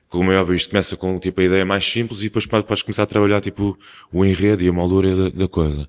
[0.09, 3.05] Como é óbvio, isto começa com tipo a ideia mais simples e depois podes começar
[3.05, 3.79] a trabalhar tipo
[4.13, 5.89] o enredo e a moldura da, da coisa.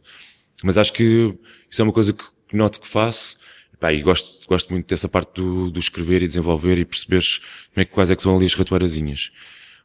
[0.64, 1.36] Mas acho que
[1.70, 3.38] isso é uma coisa que, que noto que faço.
[3.80, 7.40] Pá, e gosto, gosto muito dessa parte do, do escrever e desenvolver e perceberes
[7.74, 9.32] como é que, quais é que são ali as ratoeirazinhas.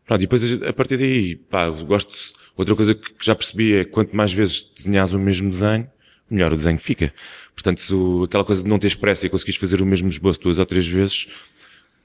[0.04, 4.14] Pronto, e depois a partir daí, pá, gosto, outra coisa que já percebi é quanto
[4.14, 5.90] mais vezes desenhas o mesmo desenho,
[6.30, 7.12] melhor o desenho fica.
[7.54, 10.40] Portanto, se o, aquela coisa de não ter pressa e conseguires fazer o mesmo esboço
[10.40, 11.28] duas ou três vezes,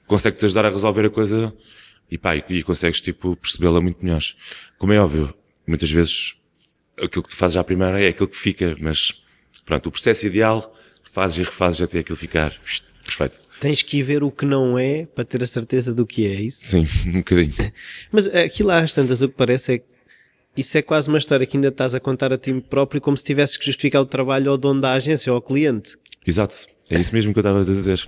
[0.06, 1.52] consegue-te ajudar a resolver a coisa
[2.10, 4.22] e pá, e, e consegues tipo percebê-la muito melhor.
[4.78, 5.34] Como é óbvio,
[5.66, 6.34] muitas vezes
[6.96, 9.22] aquilo que tu fazes à primeira é aquilo que fica, mas
[9.64, 10.76] pronto, o processo ideal,
[11.10, 12.54] fazes e refazes até aquilo ficar
[13.04, 13.40] perfeito.
[13.60, 16.34] Tens que ir ver o que não é para ter a certeza do que é,
[16.34, 16.66] é isso?
[16.66, 17.54] Sim, um bocadinho.
[18.10, 19.91] mas aquilo às tantas, o que parece é que
[20.56, 23.24] isso é quase uma história que ainda estás a contar a ti próprio como se
[23.24, 25.96] tivesses que justificar o trabalho ao dono da agência ou ao cliente.
[26.26, 26.66] Exato.
[26.90, 27.98] É isso mesmo que eu estava a dizer.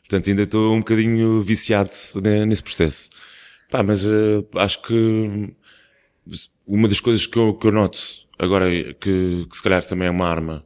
[0.00, 1.90] Portanto, ainda estou um bocadinho viciado
[2.46, 3.10] nesse processo.
[3.70, 5.54] Pá, mas uh, acho que
[6.66, 7.98] uma das coisas que eu, que eu noto
[8.38, 10.64] agora, que, que se calhar também é uma arma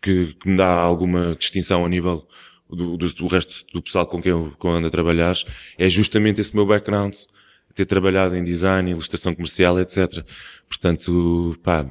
[0.00, 2.26] que, que me dá alguma distinção a nível
[2.70, 5.34] do, do, do, resto do pessoal com quem eu, com ando a trabalhar,
[5.76, 7.14] é justamente esse meu background
[7.76, 10.24] ter trabalhado em design, ilustração comercial, etc.
[10.66, 11.86] Portanto, pá,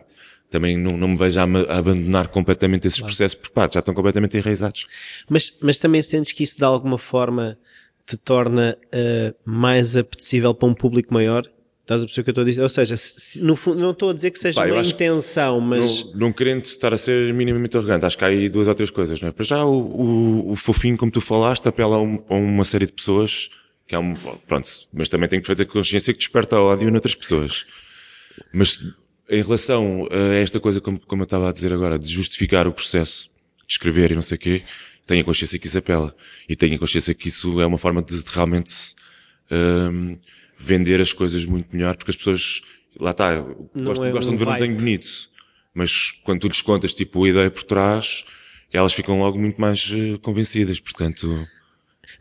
[0.49, 3.13] também não, não me vejo a, a abandonar completamente esses claro.
[3.13, 4.87] processos, porque pá, já estão completamente enraizados.
[5.29, 7.57] Mas, mas também sentes que isso de alguma forma
[8.05, 11.43] te torna uh, mais apetecível para um público maior?
[11.81, 12.61] Estás a perceber o que eu estou a dizer?
[12.63, 16.03] Ou seja, se, no fundo, não estou a dizer que seja Pá, uma intenção, mas.
[16.05, 18.89] Não, não, querendo estar a ser minimamente arrogante, acho que há aí duas ou três
[18.89, 19.31] coisas, não é?
[19.31, 22.87] Para já, o, o, o fofinho, como tu falaste, apela a, um, a, uma série
[22.87, 23.51] de pessoas
[23.87, 24.13] que há um.
[24.47, 27.65] Pronto, mas também tenho perfeita consciência que desperta ódio noutras pessoas.
[28.53, 28.79] Mas
[29.29, 32.73] em relação a esta coisa, como, como eu estava a dizer agora, de justificar o
[32.73, 33.29] processo
[33.65, 34.63] de escrever e não sei o quê,
[35.05, 36.15] tenho a consciência que isso apela.
[36.47, 38.95] E tenho a consciência que isso é uma forma de, de realmente.
[39.51, 40.17] Um,
[40.57, 42.61] vender as coisas muito melhor, porque as pessoas,
[42.99, 43.39] lá está,
[43.75, 44.55] gostam, é gostam um de ver vibe.
[44.55, 45.29] um desenho bonito,
[45.73, 48.23] mas quando tu lhes contas, tipo, a ideia por trás,
[48.71, 51.47] elas ficam logo muito mais uh, convencidas, portanto...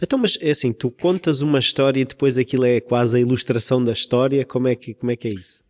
[0.02, 3.82] Então, mas é assim, tu contas uma história e depois aquilo é quase a ilustração
[3.82, 5.64] da história, como é que, como é, que é isso?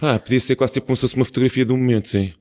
[0.00, 2.32] Ah, podia ser quase tipo como se fosse uma fotografia de um momento, sim.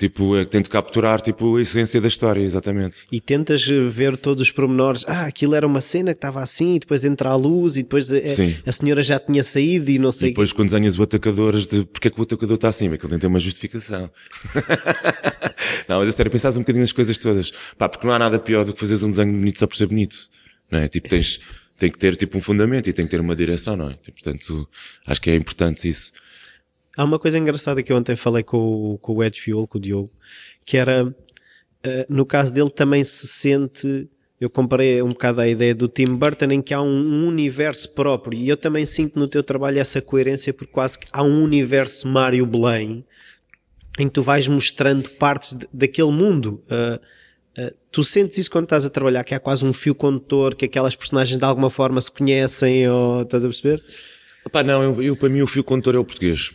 [0.00, 3.04] Tipo, é que tento capturar, tipo, a essência da história, exatamente.
[3.12, 5.04] E tentas eh, ver todos os pormenores.
[5.06, 8.10] Ah, aquilo era uma cena que estava assim, e depois entra a luz, e depois
[8.10, 10.28] a, eh, a, senhora já tinha saído e não sei...
[10.28, 12.86] E depois quando desenhas o atacador, de porque é que o atacador está assim?
[12.86, 14.10] Aquilo tem que ter uma justificação.
[15.86, 17.52] não, mas é sério, pensares um bocadinho nas coisas todas.
[17.76, 19.84] Pá, porque não há nada pior do que fazeres um desenho bonito só por ser
[19.84, 20.16] bonito.
[20.70, 20.88] Não é?
[20.88, 21.40] Tipo, tens,
[21.76, 23.94] tem que ter tipo um fundamento e tem que ter uma direção, não é?
[23.94, 24.68] Tipo, portanto,
[25.06, 26.12] acho que é importante isso.
[26.96, 29.80] Há uma coisa engraçada que eu ontem falei com, com o Edge Fuel, com o
[29.80, 30.12] Diogo,
[30.64, 31.14] que era, uh,
[32.08, 34.08] no caso dele também se sente,
[34.40, 38.38] eu comparei um bocado a ideia do Tim Burton em que há um, universo próprio
[38.38, 42.08] e eu também sinto no teu trabalho essa coerência porque quase que há um universo
[42.08, 43.04] Mário Belém
[43.98, 46.62] em que tu vais mostrando partes daquele mundo.
[46.66, 47.00] Uh,
[47.58, 50.64] Uh, tu sentes isso quando estás a trabalhar, que há quase um fio condutor, que
[50.64, 53.82] aquelas personagens de alguma forma se conhecem, ou estás a perceber?
[54.46, 56.52] Epá, não, eu, eu, para mim o fio condutor é o português.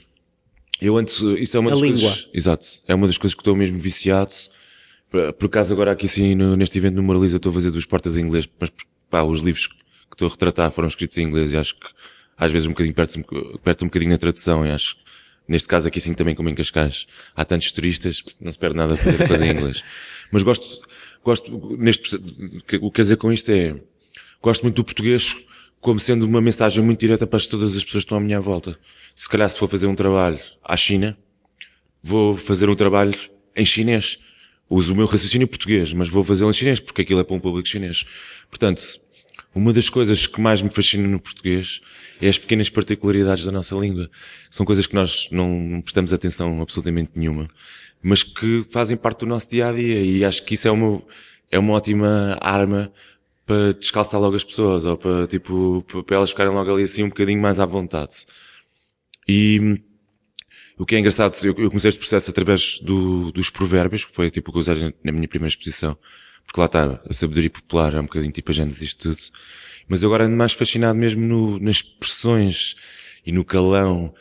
[0.81, 1.99] Eu antes, isso é uma das língua.
[1.99, 4.34] coisas, exato, é uma das coisas que estou mesmo viciado.
[5.10, 8.17] Por acaso agora aqui sim, no, neste evento no Moraliza estou a fazer duas portas
[8.17, 8.69] em inglês, mas
[9.10, 9.75] pá, os livros que
[10.12, 11.88] estou a retratar foram escritos em inglês e acho que
[12.38, 13.23] às vezes um bocadinho perde-se
[13.63, 15.05] perde um bocadinho na tradução e acho que
[15.47, 18.93] neste caso aqui sim também como em Cascais há tantos turistas, não se perde nada
[18.93, 19.84] a fazer coisa em inglês.
[20.31, 20.81] Mas gosto,
[21.23, 23.75] gosto, neste, o que quer dizer com isto é,
[24.41, 25.36] gosto muito do português
[25.79, 28.77] como sendo uma mensagem muito direta para todas as pessoas que estão à minha volta
[29.15, 31.17] se calhar se for fazer um trabalho à China,
[32.03, 33.17] vou fazer um trabalho
[33.55, 34.19] em chinês.
[34.69, 37.39] Uso o meu raciocínio português, mas vou fazê-lo em chinês, porque aquilo é para um
[37.39, 38.03] público chinês.
[38.49, 38.84] Portanto,
[39.56, 41.82] uma das coisas que mais me fascina no português
[42.22, 44.10] é as pequenas particularidades da nossa língua.
[44.50, 47.50] São coisas que nós não prestamos atenção absolutamente nenhuma,
[48.04, 51.02] mas que fazem parte do nosso dia a dia e acho que isso é uma,
[51.50, 52.91] é uma ótima arma
[53.46, 57.10] para descalçar logo as pessoas ou para, tipo, para elas ficarem logo ali assim um
[57.10, 58.26] bocadinho mais à vontade.
[59.28, 59.82] E
[60.78, 64.50] o que é engraçado, eu, comecei este processo através do, dos provérbios, que foi tipo
[64.50, 65.98] o que eu usei na minha primeira exposição,
[66.45, 69.21] porque lá está, a sabedoria popular é um bocadinho tipo a gênese disto tudo.
[69.88, 72.75] Mas agora ando mais fascinado mesmo no, nas expressões
[73.25, 74.13] e no calão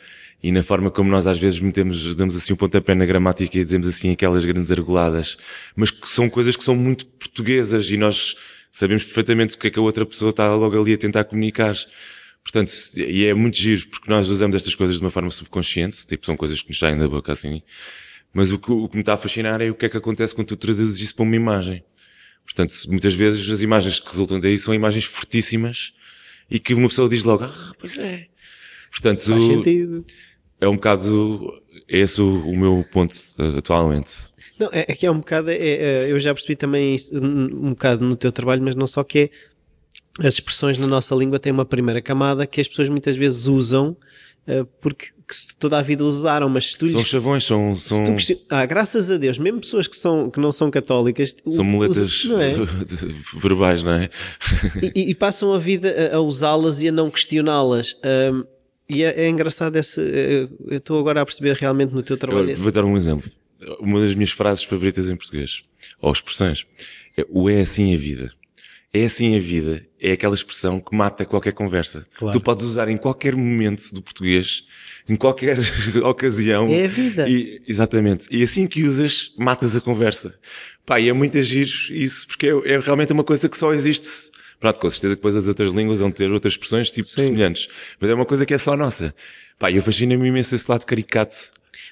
[0.43, 3.63] e na forma como nós às vezes metemos, damos assim um pontapé na gramática e
[3.63, 5.37] dizemos assim aquelas grandes argoladas,
[5.75, 8.35] mas que são coisas que são muito portuguesas e nós
[8.71, 11.73] sabemos perfeitamente o que é que a outra pessoa está logo ali a tentar comunicar.
[12.43, 16.23] Portanto, e é muito giro, porque nós usamos estas coisas de uma forma subconsciente, tipo,
[16.25, 17.63] são coisas que nos saem da boca assim.
[18.31, 20.35] Mas o que, o que me está a fascinar é o que é que acontece
[20.35, 21.83] quando tu traduzes isso para uma imagem.
[22.45, 25.93] Portanto, muitas vezes as imagens que resultam daí são imagens fortíssimas
[26.49, 28.27] e que uma pessoa diz logo, ah, pois é.
[28.91, 30.05] Portanto, Faz sentido.
[30.61, 33.13] é um bocado esse o, o meu ponto
[33.57, 34.33] atualmente.
[34.57, 38.05] Não, é, é que é um bocado, é, é, eu já percebi também um bocado
[38.05, 39.29] no teu trabalho, mas não só que é
[40.19, 43.97] as expressões na nossa língua têm uma primeira camada que as pessoas muitas vezes usam
[44.79, 45.07] porque
[45.59, 47.75] toda a vida usaram, mas se tu São chavões, são...
[47.75, 48.05] são...
[48.13, 48.37] Question...
[48.49, 51.35] Ah, graças a Deus, mesmo pessoas que, são, que não são católicas...
[51.49, 52.53] São muletas não é?
[53.37, 54.09] verbais, não é?
[54.95, 57.95] e, e, passam a vida a, a usá-las e a não questioná-las.
[58.03, 58.43] Um,
[58.87, 59.99] e é, é, engraçado esse...
[59.99, 62.51] Eh, eu estou agora a perceber realmente no teu trabalho...
[62.51, 63.31] Eu vou dar um exemplo.
[63.79, 65.63] Uma das minhas frases favoritas em português,
[65.99, 66.67] ou expressões,
[67.17, 68.31] é o é assim a vida.
[68.95, 69.85] É assim a vida.
[69.99, 72.07] É aquela expressão que mata qualquer conversa.
[72.17, 72.37] Claro.
[72.37, 74.65] Tu podes usar em qualquer momento do português,
[75.09, 75.57] em qualquer
[76.01, 76.69] ocasião.
[76.69, 77.27] É a vida.
[77.27, 78.25] E, exatamente.
[78.31, 80.39] E assim que usas, matas a conversa.
[80.85, 84.31] Pá, e é muito agir isso, porque é, é, realmente uma coisa que só existe.
[84.61, 87.23] Pronto, com certeza que depois as outras línguas vão ter outras expressões tipo Sim.
[87.23, 87.67] semelhantes.
[87.99, 89.13] Mas é uma coisa que é só nossa.
[89.59, 91.35] Pá, eu fascina-me imenso esse lado caricato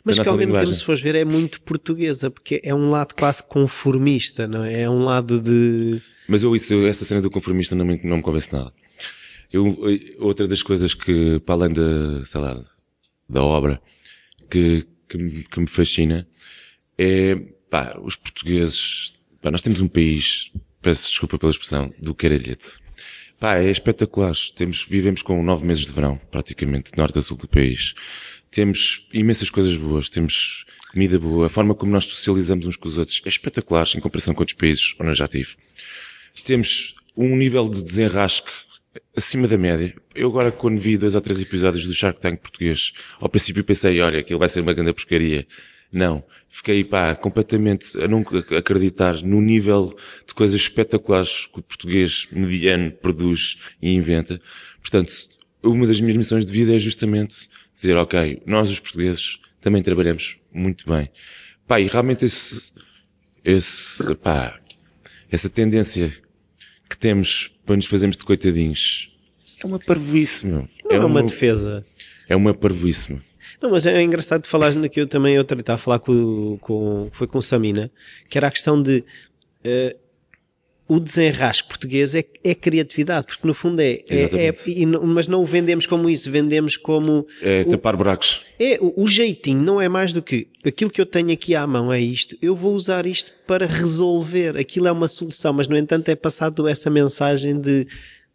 [0.03, 3.15] mas que ao mesmo tempo, se fores ver, é muito portuguesa, porque é um lado
[3.15, 4.81] quase conformista, não é?
[4.81, 6.01] É um lado de.
[6.27, 8.73] Mas eu, isso, essa cena do conformista não me, não me convence nada.
[9.51, 9.77] Eu,
[10.19, 12.63] outra das coisas que, para além da, sei lá,
[13.29, 13.81] da obra,
[14.49, 16.27] que, que, que me fascina
[16.97, 17.35] é,
[17.69, 22.79] pá, os portugueses, pá, nós temos um país, peço desculpa pela expressão, do caralhete.
[23.39, 24.33] Pá, é espetacular.
[24.55, 27.93] Temos, vivemos com nove meses de verão, praticamente, norte a sul do país.
[28.49, 30.09] Temos imensas coisas boas.
[30.09, 31.47] Temos comida boa.
[31.47, 34.57] A forma como nós socializamos uns com os outros é espetacular em comparação com outros
[34.57, 35.55] países onde eu já tive.
[36.43, 38.51] Temos um nível de desenrasque
[39.15, 39.93] acima da média.
[40.13, 43.99] Eu agora, quando vi dois ou três episódios do Shark Tank português, ao princípio pensei,
[44.01, 45.47] olha, aquilo vai ser uma grande porcaria.
[45.91, 46.23] Não.
[46.49, 48.23] Fiquei, pá, completamente a não
[48.57, 49.95] acreditar no nível
[50.27, 54.39] de coisas espetaculares que o português mediano produz e inventa.
[54.81, 55.11] Portanto,
[55.63, 60.37] uma das minhas missões de vida é justamente dizer, ok, nós os portugueses também trabalhamos
[60.51, 61.09] muito bem.
[61.67, 62.73] Pá, e realmente esse,
[63.43, 64.59] esse, pá,
[65.31, 66.13] essa tendência
[66.93, 69.13] que temos para nos fazermos de coitadinhos
[69.63, 70.67] é uma parvoíce, meu.
[70.83, 71.81] Não é, é uma, uma defesa.
[72.27, 73.21] É uma parvoíce, meu.
[73.61, 77.27] Não, mas é engraçado falar que eu também eu estava a falar com, com, foi
[77.27, 77.89] com o Samina,
[78.29, 79.05] que era a questão de
[79.65, 79.97] uh,
[80.87, 85.41] o desenrasque português é, é criatividade, porque no fundo é, é, é e, mas não
[85.41, 88.41] o vendemos como isso, vendemos como é tapar buracos.
[88.59, 91.65] É o, o, jeitinho não é mais do que aquilo que eu tenho aqui à
[91.65, 94.57] mão é isto, eu vou usar isto para resolver.
[94.57, 97.87] Aquilo é uma solução, mas no entanto é passado essa mensagem de,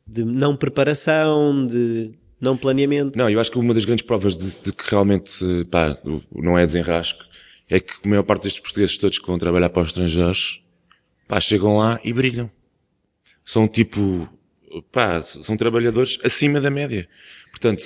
[0.06, 3.16] de não preparação, de não planeamento.
[3.18, 5.98] Não, eu acho que uma das grandes provas de, de que realmente pá,
[6.34, 7.28] não é desenrasque
[7.70, 10.62] é que a maior parte destes portugueses todos que vão trabalhar para os estrangeiros
[11.28, 12.50] pá, chegam lá e brilham.
[13.44, 14.28] São tipo,
[14.90, 17.08] pá, são trabalhadores acima da média.
[17.50, 17.82] Portanto,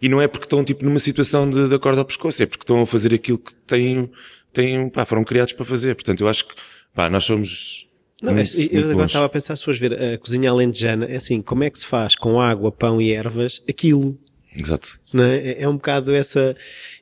[0.00, 2.64] e não é porque estão tipo numa situação de, de acordo ao pescoço, é porque
[2.64, 4.10] estão a fazer aquilo que têm,
[4.52, 5.94] têm, pá, foram criados para fazer.
[5.94, 6.54] Portanto, eu acho que,
[6.94, 7.86] pá, nós somos
[8.20, 11.16] não, muito, é, eu agora estava a pensar, se fores ver a cozinha alentejana, é
[11.16, 14.18] assim, como é que se faz com água, pão e ervas aquilo?
[14.54, 14.98] Exato.
[15.14, 15.50] É?
[15.50, 16.56] é, é um bocado essa...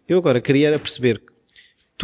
[0.09, 1.23] Eu agora queria perceber,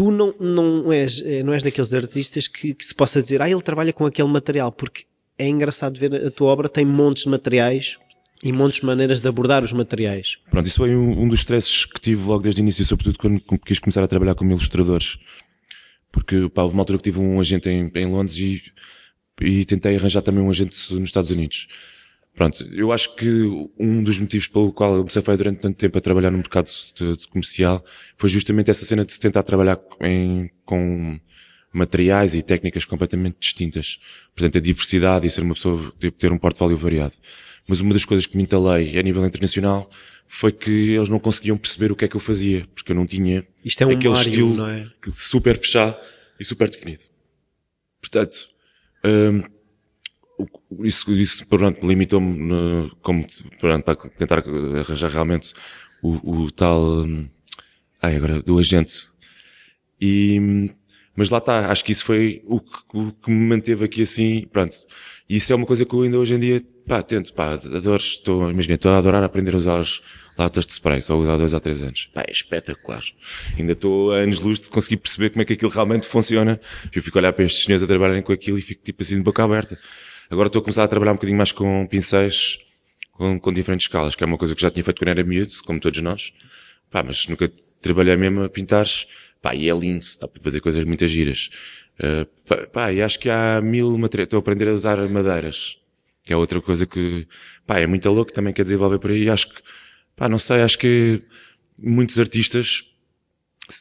[0.01, 3.51] tu não, não, és, eh, não és daqueles artistas que, que se possa dizer, ah,
[3.51, 5.05] ele trabalha com aquele material, porque
[5.37, 7.99] é engraçado ver a tua obra tem montes de materiais
[8.43, 10.39] e montes de maneiras de abordar os materiais.
[10.51, 13.43] Pronto, isso foi um, um dos stresses que tive logo desde o início, sobretudo quando
[13.59, 15.19] quis começar a trabalhar como ilustradores.
[16.11, 18.63] Porque, pá, houve uma altura que tive um agente em, em Londres e
[19.41, 21.67] e tentei arranjar também um agente nos Estados Unidos.
[22.41, 25.99] Pronto, eu acho que um dos motivos pelo qual eu me safei durante tanto tempo
[25.99, 27.85] a trabalhar no mercado de, de comercial
[28.17, 31.21] foi justamente essa cena de tentar trabalhar em, com
[31.71, 34.01] materiais e técnicas completamente distintas.
[34.35, 37.13] Portanto, a diversidade e ser uma pessoa, ter um portfólio variado.
[37.69, 39.91] Mas uma das coisas que me entalei a nível internacional
[40.27, 43.07] foi que eles não conseguiam perceber o que é que eu fazia, porque eu não
[43.07, 44.91] tinha Isto é um aquele Mario, estilo é?
[45.11, 45.95] super fechado
[46.41, 47.03] e super definido.
[48.01, 48.49] Portanto,
[49.05, 49.60] um,
[50.81, 53.27] isso, isso pronto, limitou-me como,
[53.59, 54.45] pronto, para tentar
[54.79, 55.53] arranjar realmente
[56.03, 57.05] o, o tal,
[58.03, 59.09] ai, agora, do agente.
[60.01, 60.71] E,
[61.15, 64.47] mas lá está, acho que isso foi o que, o que me manteve aqui assim,
[64.53, 64.77] pronto.
[65.29, 68.51] Isso é uma coisa que eu ainda hoje em dia, pá, tento, pá, adoro, estou,
[68.51, 70.03] imagina, estou a adorar aprender a usar os,
[70.41, 72.11] latas de spray, só uso há dois ou três anos.
[72.15, 73.03] Pá, é espetacular.
[73.59, 76.61] Ainda estou a anos-luz de conseguir perceber como é que aquilo realmente funciona.
[76.93, 79.17] Eu fico a olhar para estes senhores a trabalharem com aquilo e fico tipo assim
[79.17, 79.79] de boca aberta.
[80.31, 82.59] Agora estou a começar a trabalhar um bocadinho mais com pincéis,
[83.13, 85.53] com, com diferentes escalas, que é uma coisa que já tinha feito quando era miúdo,
[85.67, 86.33] como todos nós.
[86.91, 87.51] Pá, mas nunca
[87.83, 88.87] trabalhei mesmo a pintar.
[89.43, 91.51] Pá, e é lindo, dá para fazer coisas muito giras.
[91.99, 94.27] Uh, pá, pá, e acho que há mil materiais.
[94.27, 95.77] Estou a aprender a usar madeiras.
[96.23, 97.27] Que é outra coisa que,
[97.67, 99.29] pá, é muito louco também quer desenvolver por aí.
[99.29, 99.61] Acho que
[100.21, 101.23] Pá, não sei, acho que
[101.83, 102.85] muitos artistas,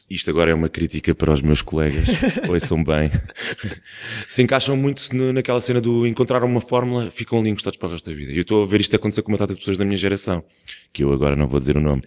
[0.08, 2.08] isto agora é uma crítica para os meus colegas,
[2.48, 3.10] ouçam bem,
[4.28, 8.08] se encaixam muito naquela cena do encontrar uma fórmula, ficam ali encostados para o resto
[8.10, 8.32] da vida.
[8.32, 10.44] E eu estou a ver isto acontecer com uma data de pessoas da minha geração,
[10.92, 12.02] que eu agora não vou dizer o nome.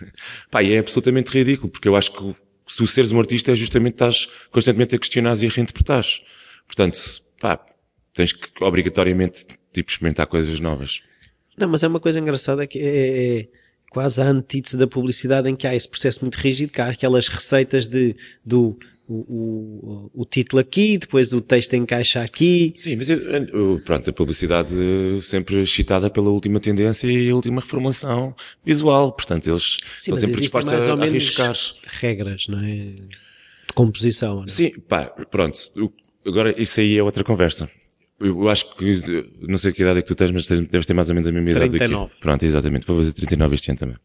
[0.50, 3.56] Pá, e é absolutamente ridículo, porque eu acho que se tu seres um artista é
[3.56, 6.04] justamente estás constantemente a questionar e a reinterpretar.
[6.66, 6.98] Portanto,
[7.40, 7.64] pá,
[8.12, 11.02] tens que obrigatoriamente, tipo, experimentar coisas novas.
[11.56, 13.48] Não, mas é uma coisa engraçada que é, é
[13.94, 17.28] quase a antítese da publicidade em que há esse processo muito rígido, que há aquelas
[17.28, 18.76] receitas de, do,
[19.08, 22.74] o, o, o, título aqui, depois o texto encaixa aqui.
[22.74, 24.74] Sim, mas eu, pronto, a publicidade
[25.22, 28.34] sempre excitada pela última tendência e a última reformulação
[28.66, 29.12] visual.
[29.12, 31.54] Portanto, eles Sim, estão sempre dispostos a, a arriscar.
[31.84, 32.74] regras, não é?
[32.74, 34.38] De composição.
[34.38, 34.48] Não é?
[34.48, 35.56] Sim, pá, pronto.
[36.26, 37.70] Agora, isso aí é outra conversa.
[38.20, 41.08] Eu acho que, não sei que idade é que tu tens, mas deves ter mais
[41.08, 42.04] ou menos a mesma idade 39.
[42.04, 42.20] Aqui.
[42.20, 42.86] Pronto, exatamente.
[42.86, 43.96] Vou fazer 39 este ano também.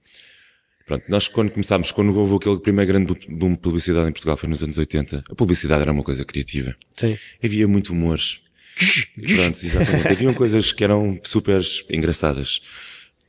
[0.85, 4.49] Pronto, nós quando começámos, quando houve aquele primeiro grande boom de publicidade em Portugal, foi
[4.49, 6.75] nos anos 80, a publicidade era uma coisa criativa.
[6.93, 7.15] Sim.
[7.43, 8.17] Havia muito humor.
[9.35, 10.07] Pronto, exatamente.
[10.07, 12.61] Haviam coisas que eram super engraçadas.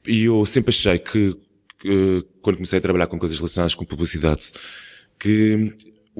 [0.06, 1.36] E eu sempre achei que,
[1.78, 4.52] que, quando comecei a trabalhar com coisas relacionadas com publicidade,
[5.18, 5.70] que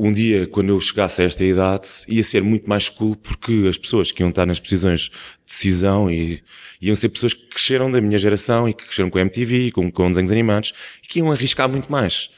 [0.02, 3.76] um dia, quando eu chegasse a esta idade, ia ser muito mais cool porque as
[3.76, 5.10] pessoas que iam estar nas posições de
[5.46, 6.42] decisão e
[6.80, 9.92] iam ser pessoas que cresceram da minha geração e que cresceram com a MTV, com,
[9.92, 10.72] com desenhos animados
[11.04, 12.30] e que iam arriscar muito mais.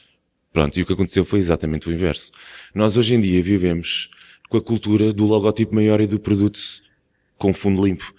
[0.53, 2.33] Pronto, e o que aconteceu foi exatamente o inverso.
[2.75, 4.11] Nós hoje em dia vivemos
[4.49, 6.59] com a cultura do logotipo maior e do produto
[7.39, 8.13] com fundo limpo.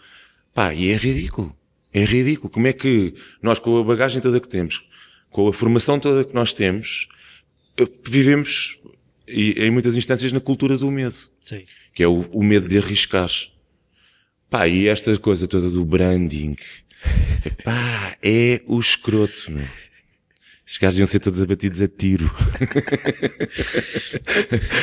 [0.53, 1.53] Pá, e é ridículo.
[1.91, 2.49] É ridículo.
[2.49, 4.87] Como é que nós, com a bagagem toda que temos,
[5.29, 7.09] com a formação toda que nós temos,
[7.77, 8.79] eh, vivemos
[9.27, 11.15] e, em muitas instâncias na cultura do medo.
[11.39, 11.63] Sim.
[11.93, 13.29] Que é o, o medo de arriscar.
[14.49, 16.55] Pá, e esta coisa toda do branding,
[17.63, 19.67] pá, é o escroto, meu.
[20.65, 22.31] Estes gajos iam ser todos abatidos a tiro.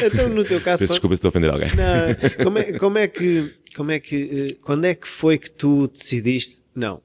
[0.05, 1.69] Então, no teu caso, Peço desculpa se estou a ofender alguém.
[1.75, 5.51] Não, como é, como é que, como é que, eh, quando é que foi que
[5.51, 7.03] tu decidiste, não,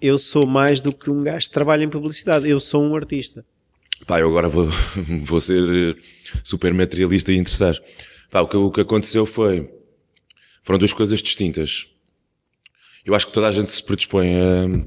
[0.00, 3.44] eu sou mais do que um gajo que trabalha em publicidade, eu sou um artista.
[4.06, 4.68] Pá, eu agora vou,
[5.22, 5.62] vou ser
[5.96, 6.00] eh,
[6.42, 7.74] super materialista e interessar.
[8.30, 9.70] Pá, o que, o que aconteceu foi,
[10.62, 11.86] foram duas coisas distintas.
[13.04, 14.84] Eu acho que toda a gente se predispõe a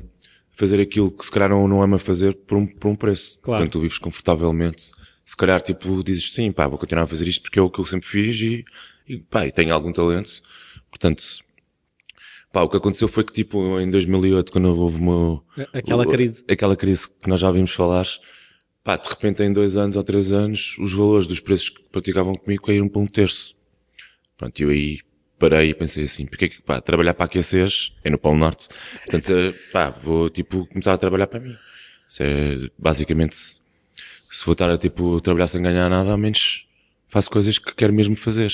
[0.53, 3.39] fazer aquilo que se calhar não, não ama fazer por um, por um preço.
[3.41, 3.63] Claro.
[3.63, 4.91] Quando tu vives confortavelmente,
[5.25, 7.79] se calhar tipo dizes sim, pá, vou continuar a fazer isto porque é o que
[7.79, 8.65] eu sempre fiz e,
[9.07, 10.31] e pá, e tenho algum talento.
[10.89, 11.21] Portanto,
[12.51, 15.39] pá, o que aconteceu foi que tipo em 2008 quando houve uma,
[15.73, 16.43] Aquela o- crise.
[16.49, 18.07] aquela crise que nós já vimos falar,
[18.87, 22.33] pá, de repente em dois anos ou três anos, os valores dos preços que praticavam
[22.33, 23.53] comigo caíram para um terço.
[24.37, 25.01] Pronto, eu aí
[25.37, 28.69] parei e pensei assim, porque é que, pá, trabalhar para aqueceres é no Polo Norte.
[29.03, 31.53] Portanto, eh, pá, vou, tipo, começar a trabalhar para mim.
[32.07, 33.59] Isso é, basicamente, se
[34.31, 36.65] se vou estar a, tipo, trabalhar sem ganhar nada, ao menos
[37.09, 38.53] faço coisas que quero mesmo fazer.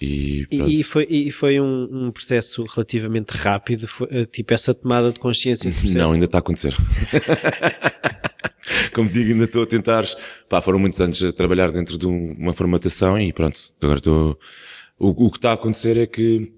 [0.00, 0.46] E.
[0.50, 5.12] E, e foi, e foi um, um processo relativamente rápido, foi, eh, tipo essa tomada
[5.12, 5.70] de consciência.
[5.94, 6.74] Não, ainda está a acontecer.
[8.92, 10.04] Como digo, ainda estou a tentar.
[10.48, 13.58] Pá, foram muitos anos a trabalhar dentro de um- uma formatação e pronto.
[13.80, 14.38] Agora estou.
[14.98, 16.52] O, o que está a acontecer é que.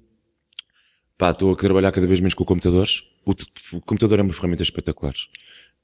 [1.18, 3.03] Pá, estou a trabalhar cada vez menos com computadores.
[3.25, 5.14] O, o computador é uma ferramenta espetacular.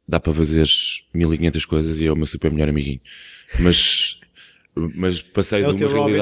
[0.07, 0.67] Dá para fazer
[1.15, 3.01] 1500 coisas e é o meu super melhor amiguinho.
[3.59, 4.21] Mas,
[4.75, 6.13] mas passei É de uma Robin.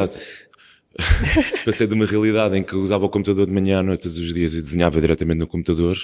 [1.64, 4.35] passei de uma realidade em que usava o computador de manhã à noite todos os
[4.35, 5.96] dias e desenhava diretamente no computador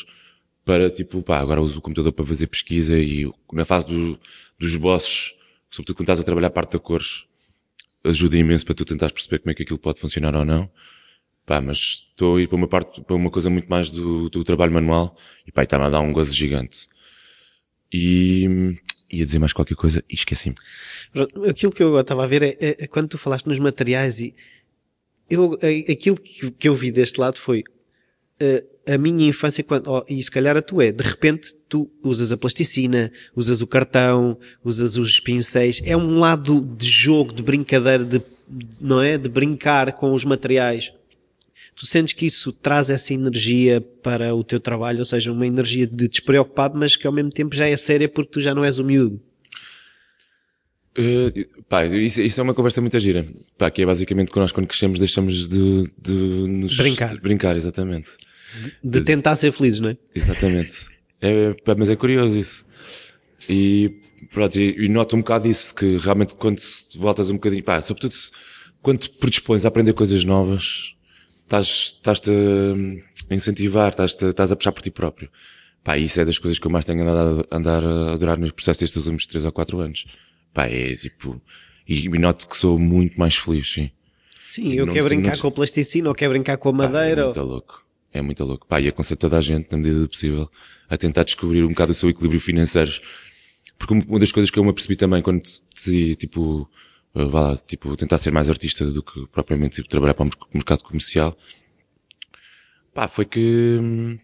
[0.64, 4.18] para tipo, pá, agora uso o computador para fazer pesquisa e na fase do,
[4.58, 5.32] dos bosses,
[5.70, 7.24] sobretudo quando estás a trabalhar a parte da cores,
[8.04, 10.70] ajuda imenso para tu tentares perceber como é que aquilo pode funcionar ou não.
[11.44, 14.42] Pá, mas estou a ir para uma parte, para uma coisa muito mais do, do
[14.42, 16.88] trabalho manual e pá, está-me a dar um gozo gigante.
[17.92, 18.76] E
[19.10, 20.56] ia dizer mais qualquer coisa e esqueci-me.
[21.48, 24.34] Aquilo que eu estava a ver é, é- é quando tu falaste nos materiais e
[25.28, 27.64] eu, é- aquilo que, eu vi deste lado foi
[28.38, 31.90] eh, a minha infância, quando, oh, e se calhar a tua é, de repente tu
[32.02, 37.42] usas a plasticina, usas o cartão, usas os pincéis, é um lado de jogo, de
[37.42, 38.22] brincadeira, de,
[38.80, 39.18] não é?
[39.18, 40.92] De brincar com os materiais.
[41.74, 45.86] Tu sentes que isso traz essa energia para o teu trabalho, ou seja, uma energia
[45.86, 48.78] de despreocupado, mas que ao mesmo tempo já é séria porque tu já não és
[48.78, 49.20] o miúdo.
[50.98, 53.26] Uh, pá, isso, isso é uma conversa muito gira.
[53.58, 57.14] Pá, que é basicamente que nós quando crescemos deixamos de, de nos Brincar.
[57.14, 58.10] de brincar, exatamente.
[58.82, 59.96] De tentar ser felizes, não é?
[60.14, 60.86] Exatamente.
[61.20, 62.64] É, pá, mas é curioso isso.
[63.48, 64.00] E
[64.32, 67.80] pronto, e, e noto um bocado isso, que realmente quando se voltas um bocadinho, pá,
[67.82, 68.30] sobretudo se,
[68.80, 70.94] quando te predispões a aprender coisas novas,
[71.42, 75.30] estás, estás-te a incentivar, estás-te, estás a puxar por ti próprio.
[75.84, 78.52] Pá, isso é das coisas que eu mais tenho andado a, andar a adorar no
[78.52, 80.06] processo destes últimos 3 ou 4 anos.
[80.56, 81.38] Pá, é tipo,
[81.86, 83.90] e, e noto que sou muito mais feliz, sim.
[84.48, 86.84] Sim, eu Não quero brincar não com a plasticina ou quero brincar com a Pá,
[86.84, 87.24] É madeira.
[87.26, 87.86] muito louco.
[88.10, 88.66] É muito louco.
[88.66, 90.50] Pá, e aconselho toda a gente, na medida do possível,
[90.88, 92.90] a tentar descobrir um bocado o seu equilíbrio financeiro.
[93.78, 95.42] Porque uma das coisas que eu me apercebi também quando
[95.74, 96.66] decidi, tipo,
[97.14, 100.26] uh, vá lá, tipo, tentar ser mais artista do que propriamente tipo, trabalhar para o
[100.26, 101.36] merc- mercado comercial,
[102.94, 104.18] pá, foi que, hum,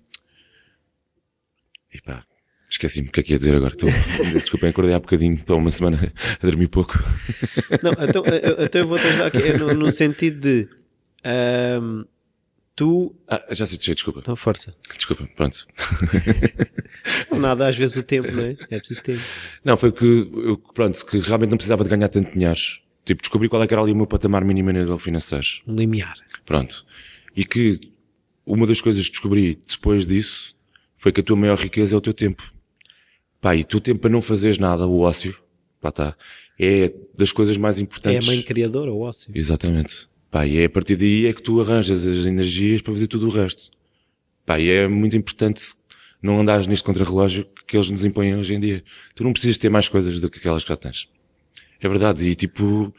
[1.93, 2.25] e pá,
[2.73, 3.73] esqueci-me o que é que ia dizer agora.
[3.73, 3.89] Estou,
[4.35, 6.99] desculpem, acordei há bocadinho, estou uma semana a dormir pouco.
[7.83, 10.69] Não, então, eu- então eu vou te ajudar aqui, é no, no sentido de
[11.25, 12.05] ahm,
[12.75, 13.15] tu.
[13.29, 14.21] Ah, já sei, desculpa.
[14.21, 14.73] Então, força.
[14.97, 15.67] Desculpa, pronto.
[17.31, 18.57] Não, nada, às vezes o tempo, não é?
[18.71, 19.21] É preciso tempo.
[19.65, 22.61] Não, foi que, eu, pronto, que realmente não precisava de ganhar tanto dinheiro.
[23.05, 25.47] Tipo, descobri qual é que era ali o meu patamar mínimo a nível financeiro.
[25.67, 26.15] Um limiar.
[26.45, 26.87] Pronto.
[27.35, 27.81] E que
[28.47, 30.55] uma das coisas que descobri depois disso
[30.97, 32.43] foi que a tua maior riqueza é o teu tempo.
[33.43, 35.37] Pá, e o teu tempo para não fazeres nada, o ócio,
[35.81, 36.17] pá tá,
[36.59, 38.29] é das coisas mais É a importantes.
[38.29, 39.33] mãe criadora, o ócio.
[39.35, 40.09] Exatamente.
[40.31, 43.27] Pá, e é a partir daí é que tu arranjas as energias para fazer tudo
[43.27, 43.71] o resto.
[44.47, 45.61] Pá, e é muito importante
[46.23, 48.85] não andares neste contrarrelógio que eles nos impõem hoje em dia.
[49.13, 51.09] Tu não precisas ter mais coisas do que aquelas que já tens.
[51.81, 52.25] É verdade.
[52.25, 52.95] E tipo,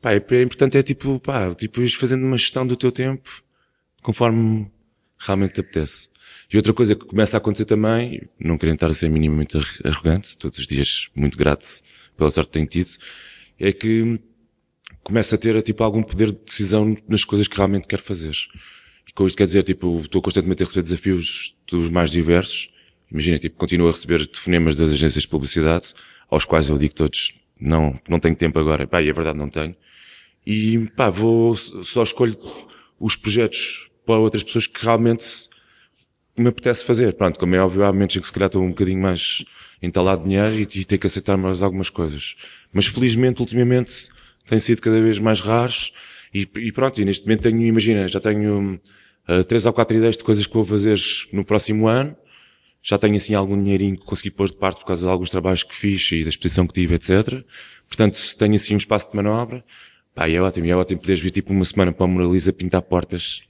[0.00, 3.44] pá, é, é importante é tipo, pá, tipo, ires fazendo uma gestão do teu tempo
[4.02, 4.70] conforme
[5.18, 6.08] realmente te apetece.
[6.52, 10.36] E outra coisa que começa a acontecer também, não querendo estar a ser minimamente arrogante,
[10.36, 11.64] todos os dias muito grato
[12.16, 12.90] pela sorte que tenho tido,
[13.58, 14.20] é que
[15.02, 18.34] começa a ter tipo algum poder de decisão nas coisas que realmente quero fazer.
[19.08, 22.70] E com isto quer dizer, tipo, estou constantemente a receber desafios dos mais diversos.
[23.10, 25.94] Imagina, tipo, continuo a receber telefonemas das agências de publicidade,
[26.30, 28.86] aos quais eu digo todos, não, não tenho tempo agora.
[28.86, 29.76] Pá, e é verdade, não tenho.
[30.46, 32.36] E, pá, vou, só escolho
[32.98, 35.24] os projetos para outras pessoas que realmente
[36.36, 37.14] me apetece fazer.
[37.14, 39.44] Pronto, como é óbvio, há momentos em que se calhar estou um bocadinho mais
[39.80, 42.36] entalado de dinheiro e, e tenho que aceitar mais algumas coisas.
[42.72, 44.08] Mas felizmente, ultimamente,
[44.46, 45.92] têm sido cada vez mais raros
[46.34, 48.80] e, e pronto, e neste momento tenho, imagina, já tenho
[49.28, 50.98] uh, três ou quatro ideias de coisas que vou fazer
[51.32, 52.16] no próximo ano.
[52.82, 55.62] Já tenho assim algum dinheirinho que consegui pôr de parte por causa de alguns trabalhos
[55.62, 57.42] que fiz e da exposição que tive, etc.
[57.88, 59.64] Portanto, tenho assim um espaço de manobra.
[60.14, 62.52] Pá, e é ótimo, e é ótimo poderes vir tipo uma semana para a Moraliza
[62.52, 63.42] pintar portas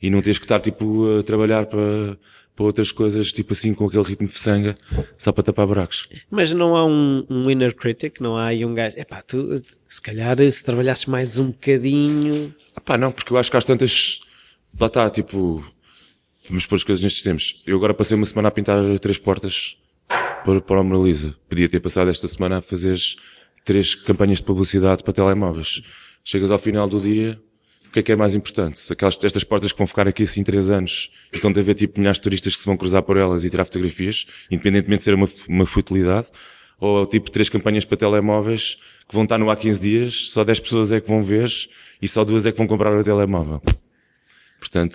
[0.00, 2.18] e não tens que estar tipo a trabalhar para,
[2.54, 4.76] para outras coisas, tipo assim, com aquele ritmo de sanga,
[5.18, 6.08] só para tapar buracos.
[6.30, 10.00] Mas não há um, um inner critic, não há aí um gajo, epá, tu, se
[10.00, 12.54] calhar, se trabalhasses mais um bocadinho...
[12.84, 14.20] Pá, não, porque eu acho que às tantas,
[14.78, 15.64] lá está, tipo,
[16.48, 17.62] vamos pôr as coisas nestes tempos.
[17.66, 19.76] Eu agora passei uma semana a pintar três portas
[20.44, 21.34] para, para a Moraliza.
[21.48, 22.98] Podia ter passado esta semana a fazer
[23.64, 25.82] três campanhas de publicidade para telemóveis.
[26.24, 27.40] Chegas ao final do dia,
[27.96, 28.92] que é que é mais importante?
[28.92, 32.18] Aquelas, estas portas que vão ficar aqui assim três anos e quando haver tipo milhares
[32.18, 35.26] de turistas que se vão cruzar por elas e tirar fotografias, independentemente de ser uma,
[35.48, 36.26] uma futilidade,
[36.78, 38.76] ou tipo três campanhas para telemóveis
[39.08, 41.50] que vão estar no há 15 dias, só 10 pessoas é que vão ver
[42.02, 43.62] e só duas é que vão comprar o telemóvel.
[44.58, 44.94] Portanto,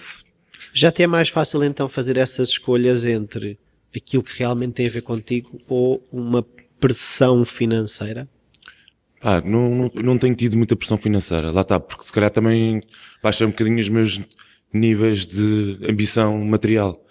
[0.72, 3.58] já te é mais fácil então fazer essas escolhas entre
[3.96, 6.46] aquilo que realmente tem a ver contigo ou uma
[6.80, 8.30] pressão financeira?
[9.24, 11.52] Ah, não, não, não tenho tido muita pressão financeira.
[11.52, 12.82] Lá está, porque se calhar também
[13.22, 14.20] baixa um bocadinho os meus
[14.74, 17.06] níveis de ambição material.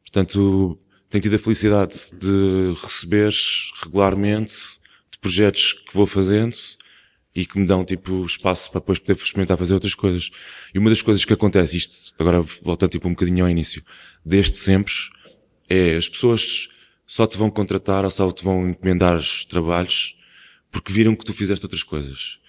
[0.00, 0.78] Portanto,
[1.08, 3.32] tenho tido a felicidade de receber
[3.84, 4.54] regularmente
[5.12, 6.56] de projetos que vou fazendo
[7.34, 10.30] e que me dão tipo espaço para depois poder experimentar fazer outras coisas.
[10.74, 13.82] E uma das coisas que acontece, isto agora voltando tipo um bocadinho ao início,
[14.24, 14.92] desde sempre,
[15.68, 16.68] é as pessoas
[17.06, 20.16] só te vão contratar ou só te vão encomendar trabalhos
[20.74, 22.40] porque viram que tu fizeste outras coisas.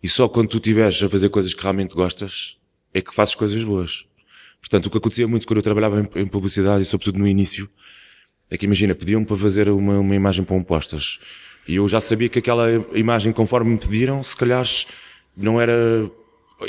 [0.00, 2.56] E só quando tu estiveres a fazer coisas que realmente gostas,
[2.92, 4.06] é que fazes coisas boas.
[4.60, 7.68] Portanto, o que acontecia muito quando eu trabalhava em, em publicidade e sobretudo no início,
[8.48, 11.18] é que imagina, pediam-me para fazer uma, uma imagem para um postas.
[11.66, 14.64] E eu já sabia que aquela imagem, conforme me pediram, se calhar
[15.36, 16.08] não era,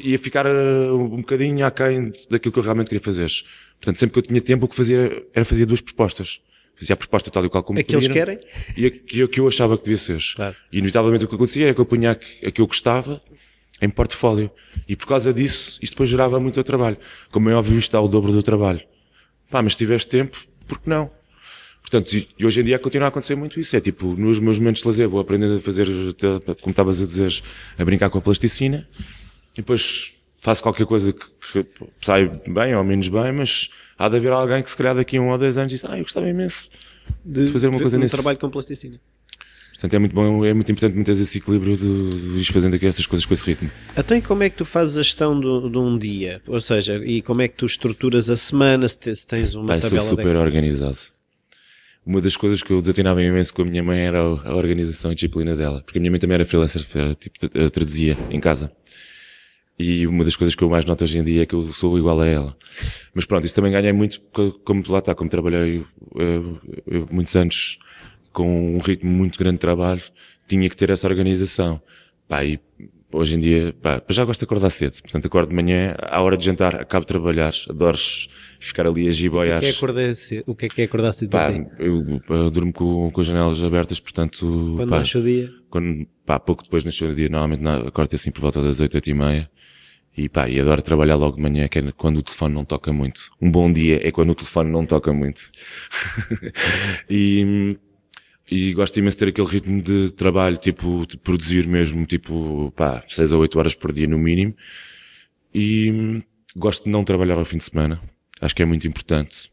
[0.02, 3.30] ia ficar eh, um bocadinho aquém daquilo que eu realmente queria fazer.
[3.78, 6.42] Portanto, sempre que eu tinha tempo, o que fazia era fazer duas propostas
[6.76, 8.40] fazia a proposta tal e qual como é que eles querem
[8.76, 10.22] e a que, que eu achava que devia ser.
[10.36, 10.56] Claro.
[10.72, 13.22] E inevitavelmente o que acontecia era que eu punha a que, a que eu gostava
[13.82, 14.52] em portfólio.
[14.88, 16.98] E por causa disso, isto depois gerava muito trabalho.
[17.32, 18.82] Como é óbvio, isto dá o dobro do trabalho.
[19.50, 21.12] Pá, mas se tiveste tempo, por que não?
[21.82, 23.76] Portanto, e hoje em dia continua a acontecer muito isso.
[23.76, 25.88] É tipo, nos meus momentos de lazer vou aprendendo a fazer,
[26.62, 27.44] como estavas a dizer,
[27.78, 28.88] a brincar com a plasticina.
[29.54, 30.14] E depois
[30.46, 31.68] faço qualquer coisa que, que
[32.02, 35.22] sai bem ou menos bem, mas há de haver alguém que se calhar daqui a
[35.22, 36.70] um ou dois anos diz, ah, eu gostava imenso
[37.26, 38.14] de, de fazer uma de, coisa um nesse...
[38.14, 39.02] trabalho com plasticina.
[39.72, 43.08] Portanto, é muito bom, é muito importante manter esse equilíbrio de, ir fazendo aqui essas
[43.08, 43.72] coisas com esse ritmo.
[43.98, 46.42] Então, e como é que tu fazes a gestão de, de um dia?
[46.48, 49.66] Ou seja, e como é que tu estruturas a semana, se, te, se tens uma
[49.66, 50.98] Pai, tabela sou super organizado.
[52.06, 55.16] Uma das coisas que eu desatinava imenso com a minha mãe era a organização e
[55.16, 55.82] disciplina dela.
[55.82, 56.84] Porque a minha mãe também era freelancer,
[57.16, 58.72] tipo, traduzia em casa.
[59.78, 61.98] E uma das coisas que eu mais noto hoje em dia é que eu sou
[61.98, 62.58] igual a ela.
[63.14, 64.22] Mas pronto, isso também ganhei muito,
[64.64, 65.84] como lá está, como trabalhei
[66.16, 67.78] eu, eu, muitos anos
[68.32, 70.02] com um ritmo muito grande de trabalho,
[70.48, 71.82] tinha que ter essa organização.
[72.28, 72.60] Pá, e
[73.12, 75.02] hoje em dia, pá, já gosto de acordar cedo.
[75.02, 77.98] Portanto, acordo de manhã, à hora de jantar, acabo de trabalhar, adoro
[78.60, 79.58] ficar ali a giboiar.
[79.58, 80.44] O que é que é acordar cedo?
[80.48, 83.64] O que é que é acordar cedo pá, eu, eu, durmo com, com as janelas
[83.64, 84.74] abertas, portanto...
[84.78, 85.52] Quando pá, nasce o dia?
[85.70, 89.10] Quando, pá, pouco depois nasce o dia, normalmente acordo assim por volta das oito, oito
[89.10, 89.50] e meia.
[90.18, 92.94] E pá, e adoro trabalhar logo de manhã, que é quando o telefone não toca
[92.94, 93.32] muito.
[93.42, 95.52] Um bom dia é quando o telefone não toca muito.
[97.10, 97.78] e,
[98.50, 103.04] e gosto imenso de ter aquele ritmo de trabalho, tipo, de produzir mesmo, tipo, pá,
[103.10, 104.56] seis a oito horas por dia no mínimo.
[105.54, 106.24] E
[106.56, 108.02] gosto de não trabalhar ao fim de semana.
[108.40, 109.52] Acho que é muito importante.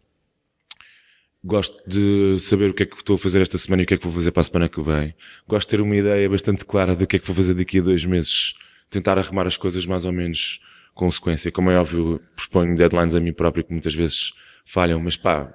[1.45, 3.95] Gosto de saber o que é que estou a fazer esta semana e o que
[3.95, 5.13] é que vou fazer para a semana que vem.
[5.49, 7.83] Gosto de ter uma ideia bastante clara do que é que vou fazer daqui a
[7.83, 8.55] dois meses
[8.93, 10.61] tentar arrumar as coisas mais ou menos
[10.95, 11.51] com sequência.
[11.51, 14.33] Como é óbvio, proponho deadlines a mim próprio que muitas vezes
[14.65, 15.53] falham, mas pá,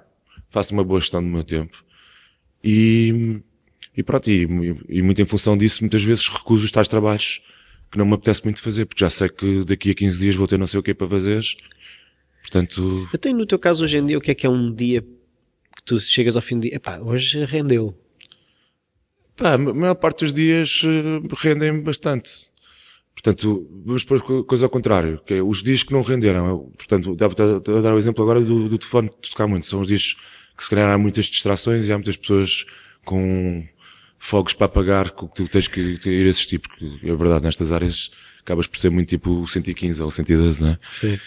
[0.50, 1.84] faço uma boa gestão do meu tempo.
[2.62, 3.40] E,
[3.96, 4.42] e pronto, e,
[4.88, 7.40] e muito em função disso, muitas vezes recuso os tais trabalhos
[7.90, 10.46] que não me apetece muito fazer, porque já sei que daqui a 15 dias vou
[10.46, 11.42] ter não sei o que para fazer.
[12.42, 15.00] Portanto, Até no teu caso hoje em dia, o que é que é um dia
[15.02, 16.76] que tu chegas ao fim do dia?
[16.76, 17.96] Epá, hoje rendeu.
[19.36, 22.30] pá, a maior parte dos dias eh, rendem bastante.
[23.20, 26.70] Portanto, vamos pôr co- coisa ao contrário, que é os dias que não renderam.
[26.78, 29.66] portanto, devo dar dar o exemplo agora do, do telefone de tocar muito.
[29.66, 30.14] São os dias
[30.56, 32.64] que se calhar há muitas distrações e há muitas pessoas
[33.04, 33.64] com
[34.20, 38.10] fogos para apagar que tu tens que que ir assistir, porque é verdade, nestas áreas
[38.40, 40.78] acabas por ser muito tipo 115 ou 112, não é?
[41.00, 41.18] Sim.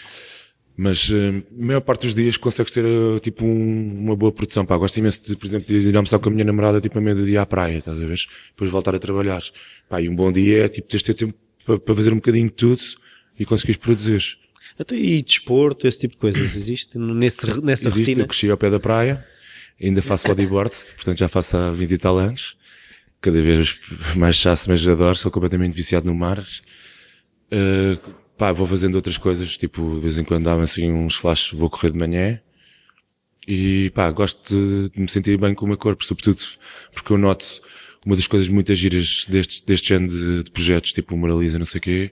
[0.74, 4.64] Mas eh, a maior parte dos dias consegues ter eh, tipo um- uma boa produção.
[4.64, 7.00] Pá, gosto imenso de, por exemplo, de ir almoçar com a minha namorada tipo a
[7.02, 8.18] meio do dia à praia, estás a ver?
[8.50, 9.42] Depois voltar a trabalhar.
[9.90, 11.34] Pá, e um bom dia é tipo teres ter tempo
[11.64, 12.82] para, para fazer um bocadinho de tudo
[13.38, 14.38] e conseguires produzir.
[14.78, 18.22] Até e desporto, esse tipo de coisas, existe nesse, nessa Existe, rotina?
[18.22, 19.24] eu cresci ao pé da praia,
[19.80, 22.56] ainda faço bodyboard, portanto já faço há 20 e tal anos.
[23.20, 23.80] Cada vez
[24.16, 26.40] mais chasso, mas adoro, sou completamente viciado no mar.
[27.52, 27.96] Uh,
[28.36, 31.70] pá, vou fazendo outras coisas, tipo, de vez em quando dá-me assim uns flashes, vou
[31.70, 32.40] correr de manhã.
[33.46, 36.38] E pá, gosto de, de me sentir bem com o meu corpo, sobretudo
[36.92, 37.60] porque eu noto
[38.04, 41.66] uma das coisas muito giras deste, deste género de, de projetos, tipo o Moraliza, não
[41.66, 42.10] sei o quê,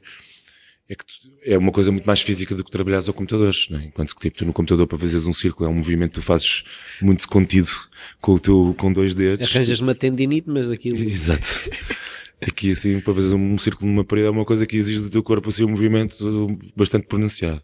[0.88, 1.12] é que tu-
[1.44, 3.84] é uma coisa muito mais física do que trabalhares ao computador, né?
[3.86, 6.22] enquanto que tipo, tu no computador para fazeres um círculo é um movimento que tu
[6.22, 6.64] fazes
[7.00, 7.68] muito contido
[8.20, 9.54] com o teu, com dois dedos.
[9.54, 10.98] Arranjas uma tendinite, mas aquilo.
[11.08, 11.70] Exato.
[12.40, 15.22] Aqui assim, para fazer um círculo numa parede é uma coisa que exige do teu
[15.22, 16.16] corpo assim um movimento
[16.76, 17.62] bastante pronunciado.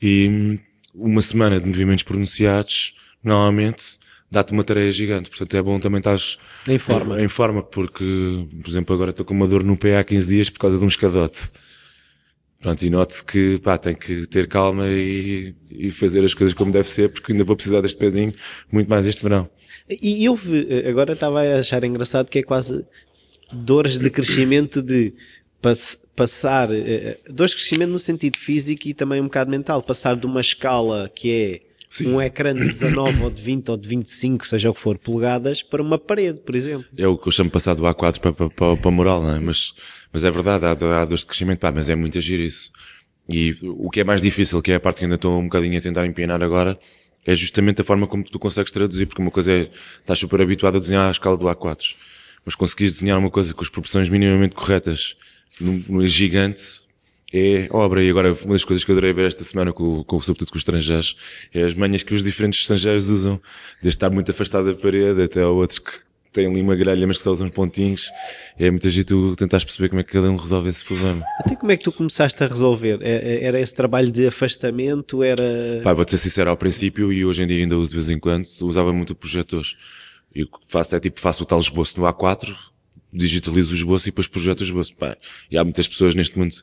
[0.00, 0.58] E hum,
[0.94, 3.98] uma semana de movimentos pronunciados, normalmente,
[4.30, 5.28] dá-te uma tarefa gigante.
[5.30, 7.20] Portanto, é bom também estás Em forma.
[7.22, 10.50] em forma, porque, por exemplo, agora estou com uma dor no pé há 15 dias
[10.50, 11.50] por causa de um escadote.
[12.60, 16.72] Pronto, e note-se que, pá, tem que ter calma e, e fazer as coisas como
[16.72, 18.32] deve ser, porque ainda vou precisar deste pezinho
[18.70, 19.48] muito mais este verão.
[19.88, 22.84] E eu vi- agora estava a achar engraçado que é quase
[23.52, 25.14] dores de crescimento de
[25.62, 30.16] pass- passar, eh, dores de crescimento no sentido físico e também um bocado mental, passar
[30.16, 32.12] de uma escala que é Sim.
[32.12, 35.62] um ecrã de 19 ou de 20 ou de 25, seja o que for, polegadas,
[35.62, 36.86] para uma parede, por exemplo.
[36.96, 39.34] É o que eu chamo de passar do A4 para, para, para, para moral, não
[39.34, 39.40] é?
[39.40, 39.72] Mas,
[40.12, 42.70] mas é verdade, há, há dores de crescimento, pá, mas é muito agir isso.
[43.28, 45.78] E o que é mais difícil, que é a parte que ainda estou um bocadinho
[45.78, 46.78] a tentar empinar agora,
[47.26, 49.70] é justamente a forma como tu consegues traduzir, porque uma coisa é,
[50.00, 51.94] estás super habituado a desenhar a escala do A4,
[52.44, 55.14] mas conseguires desenhar uma coisa com as proporções minimamente corretas,
[55.60, 56.87] num, num gigante,
[57.32, 58.02] é obra.
[58.02, 60.56] E agora, uma das coisas que eu adorei ver esta semana, com, com, sobretudo com
[60.56, 61.16] os estrangeiros,
[61.52, 63.40] é as manhas que os diferentes estrangeiros usam,
[63.82, 65.90] desde estar muito afastado da parede até outros que
[66.32, 68.10] têm ali uma grelha, mas que só usam pontinhos.
[68.58, 71.24] É muito agir tu tentares perceber como é que cada um resolve esse problema.
[71.40, 72.98] Até como é que tu começaste a resolver?
[73.02, 75.22] É- é- Era esse trabalho de afastamento?
[75.22, 75.80] Era.
[75.82, 78.18] Pá, vou-te ser sincero, ao princípio, e hoje em dia ainda uso de vez em
[78.18, 79.74] quando, usava muito projetores.
[80.34, 82.54] E o que faço é tipo, faço o tal esboço no A4,
[83.12, 84.94] digitalizo o esboço e depois projeto o esboço.
[84.94, 85.16] Pá,
[85.50, 86.54] e há muitas pessoas neste mundo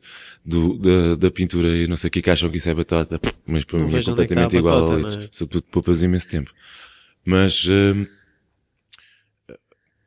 [0.45, 3.19] do, da, da pintura e não sei o que que acham que isso é batata,
[3.45, 5.21] mas para Não mim é é completamente igual batata, a não é?
[5.21, 5.37] litros.
[5.37, 6.51] Sobretudo poupas imenso tempo.
[7.23, 8.05] Mas, hum,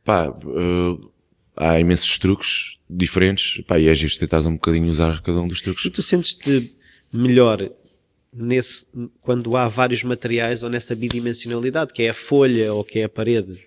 [0.05, 1.11] pá, hum,
[1.57, 5.61] há imensos truques diferentes, pá, e é giro tentares um bocadinho usar cada um dos
[5.61, 5.85] truques.
[5.85, 6.75] E tu sentes-te
[7.13, 7.69] melhor
[8.33, 8.87] nesse,
[9.21, 13.09] quando há vários materiais ou nessa bidimensionalidade, que é a folha ou que é a
[13.09, 13.59] parede?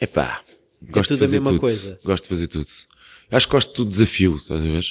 [0.00, 0.42] Epá,
[0.90, 1.60] gosto tudo de fazer tudo.
[1.60, 2.00] coisa.
[2.04, 2.66] Gosto de fazer tudo.
[3.30, 4.84] Acho que gosto do desafio, estás a ver?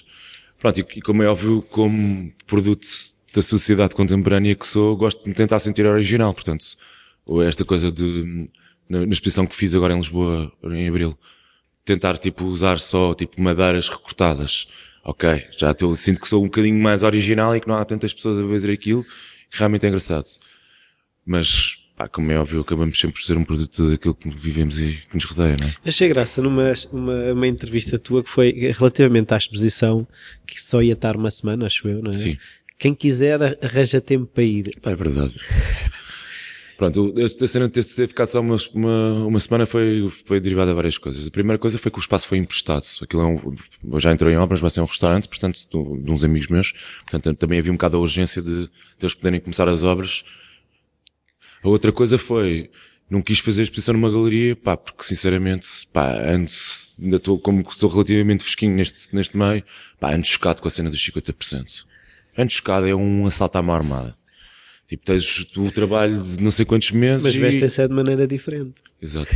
[0.60, 2.88] Pronto, e, como é óbvio, como produto
[3.34, 6.34] da sociedade contemporânea que sou, gosto de me tentar sentir original.
[6.34, 6.66] Portanto,
[7.26, 8.48] ou esta coisa de,
[8.90, 11.18] na, na exposição que fiz agora em Lisboa, em Abril,
[11.86, 14.68] tentar tipo usar só tipo madeiras recortadas.
[15.04, 18.14] Ok, já estou, sinto que sou um bocadinho mais original e que não há tantas
[18.14, 19.04] pessoas a fazer aquilo,
[19.50, 20.28] que realmente é engraçado.
[21.26, 25.00] Mas, pá, como é óbvio, acabamos sempre por ser um produto daquilo que vivemos e
[25.10, 25.74] que nos rodeia, não é?
[25.86, 30.08] Achei graça numa uma, uma entrevista tua que foi relativamente à exposição,
[30.46, 32.16] que só ia estar uma semana, acho eu, não é?
[32.16, 32.38] Sim.
[32.78, 34.80] Quem quiser arranja tempo para ir.
[34.82, 35.36] Pá, é verdade.
[36.76, 40.76] Pronto, a cena de ter, ficado só uma, uma, uma semana foi, foi derivada de
[40.76, 41.28] várias coisas.
[41.28, 42.84] A primeira coisa foi que o espaço foi emprestado.
[43.04, 46.24] Aquilo é um, já entrou em obras, vai ser um restaurante, portanto, de, de uns
[46.24, 46.74] amigos meus.
[47.08, 50.24] Portanto, também havia um bocado a urgência de, de eles poderem começar as obras.
[51.64, 52.70] A outra coisa foi,
[53.10, 57.64] não quis fazer a exposição numa galeria, pá, porque sinceramente, pá, antes, ainda estou, como
[57.72, 59.64] sou relativamente fresquinho neste, neste meio,
[60.00, 61.84] pá, ando chocado com a cena dos 50%.
[62.38, 64.16] Ando chocado, é um assalto à mão armada.
[64.88, 67.40] Tipo, tens o trabalho de não sei quantos meses Mas e...
[67.40, 68.78] vestem-se é de maneira diferente.
[69.02, 69.30] Exato.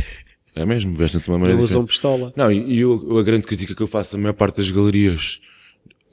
[0.54, 1.88] É mesmo, vestem-se de uma maneira Não usam diferente.
[2.18, 2.32] pistola.
[2.36, 5.40] Não, e, e eu- a grande crítica que eu faço à maior parte das galerias,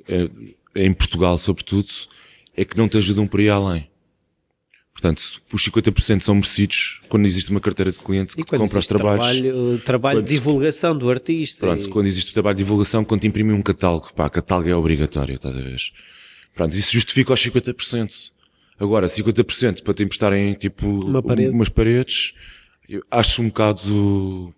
[0.07, 0.29] é,
[0.75, 1.87] em Portugal sobretudo,
[2.55, 3.87] é que não te ajudam por aí além.
[4.93, 9.25] Portanto, os 50% são merecidos quando existe uma carteira de cliente que compra os trabalhos.
[9.25, 11.65] Trabalho, trabalho de divulgação do artista.
[11.65, 11.89] Pronto, e...
[11.89, 15.35] quando existe o trabalho de divulgação, quando te imprimir um catálogo, pá, catálogo é obrigatório,
[15.35, 15.81] estás a ver?
[16.55, 18.31] Pronto, isso justifica os 50%.
[18.79, 21.49] Agora, 50% para te emprestarem, tipo, Uma parede.
[21.49, 22.33] umas paredes,
[23.09, 24.53] acho um bocado,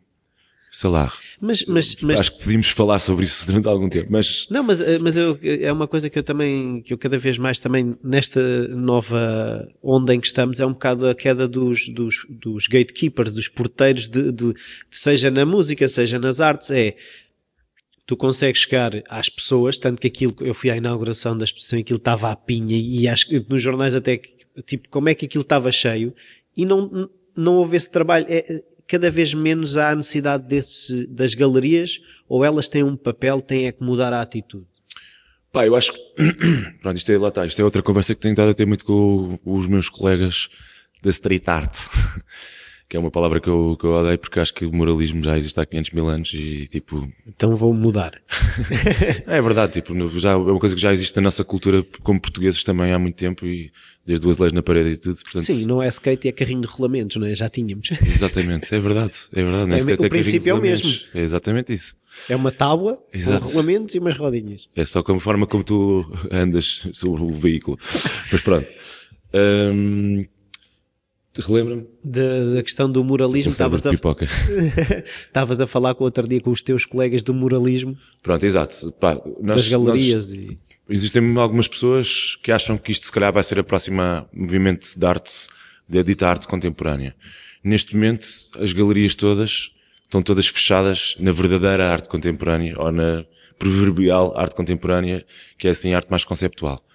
[0.72, 1.12] sei lá,
[1.42, 4.80] Mas, mas, mas, acho que podíamos falar sobre isso durante algum tempo, mas Não, mas,
[4.80, 7.98] eh, mas eu, é uma coisa que eu também, que eu cada vez mais também,
[8.04, 13.34] nesta nova onda em que estamos, é um bocado a queda dos, dos, dos gatekeepers,
[13.34, 14.56] dos porteiros, de, de- de
[14.90, 16.96] seja na música, seja nas artes, é,
[18.06, 21.82] tu consegues chegar às pessoas, tanto que aquilo, eu fui à inauguração da exposição e
[21.82, 24.22] aquilo estava à pinha e acho que nos jornais até,
[24.66, 26.14] tipo, como é que aquilo estava cheio
[26.56, 28.26] e não, não houve esse trabalho.
[28.30, 33.42] É, cada vez menos há a necessidade desse, das galerias ou elas têm um papel,
[33.42, 34.66] têm é que mudar a atitude.
[35.52, 36.00] Pá, eu acho que,
[36.82, 38.84] pronto, isto é, lá está, isto é outra conversa que tenho estado a ter muito
[38.84, 40.50] com os meus colegas
[41.02, 41.74] da street art,
[42.88, 45.38] que é uma palavra que eu, que eu odeio porque acho que o moralismo já
[45.38, 48.22] existe há 500 mil anos e, tipo, Então vou mudar.
[49.26, 52.64] é verdade, tipo, já, é uma coisa que já existe na nossa cultura como portugueses
[52.64, 53.72] também há muito tempo e
[54.06, 56.68] desde o azulejos na parede e tudo, portanto, Sim, não é skate, é carrinho de
[56.68, 57.34] rolamentos, não é?
[57.34, 57.90] Já tínhamos.
[58.06, 60.62] exatamente, é verdade, é verdade, nem É, sequer o tem carrinho de princípio é o
[60.62, 60.92] mesmo.
[61.14, 61.96] É exatamente isso.
[62.30, 63.44] É uma tábua Exato.
[63.46, 64.70] com rolamentos e umas rodinhas.
[64.76, 67.78] É só como forma como tu andas sobre o veículo.
[68.32, 68.72] Mas pronto.
[69.34, 70.26] Hum,
[71.42, 71.86] Relembra-me.
[72.04, 74.26] Da, da questão do moralismo, estavas de a, pipoca.
[75.28, 78.92] estavas a falar com o outro dia com os teus colegas do moralismo, Pronto, exato.
[78.94, 80.58] Pá, nós- das galerias nós- e...
[80.90, 85.06] existem algumas pessoas que acham que isto se calhar vai ser a próxima movimento de
[85.06, 85.32] arte,
[85.88, 87.16] de dita arte contemporânea.
[87.64, 88.28] Neste momento,
[88.60, 89.72] as galerias todas
[90.04, 93.26] estão todas fechadas na verdadeira arte contemporânea ou na
[93.60, 95.26] proverbial arte contemporânea,
[95.58, 96.86] que é assim a arte mais conceptual.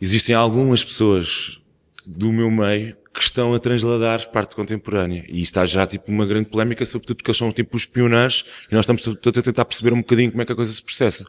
[0.00, 1.60] Existem algumas pessoas
[2.04, 5.24] do meu meio que estão a transladar para a arte contemporânea.
[5.28, 8.74] E está já tipo uma grande polémica, sobretudo porque eles são tipo os pioneiros e
[8.74, 11.24] nós estamos todos a tentar perceber um bocadinho como é que a coisa se processa.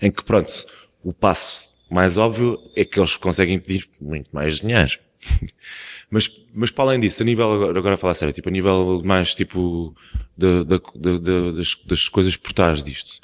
[0.00, 0.52] Em que, pronto,
[1.02, 4.98] o passo mais óbvio é que eles conseguem pedir muito mais dinheiro.
[6.10, 9.00] mas, mas para além disso, a nível, agora agora a falar sério, tipo, a nível
[9.04, 9.94] mais tipo
[10.36, 13.20] da, da, da- da- das, das coisas por trás disto.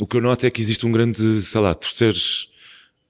[0.00, 2.50] O que eu noto é que existe um grande, sei lá, terceiros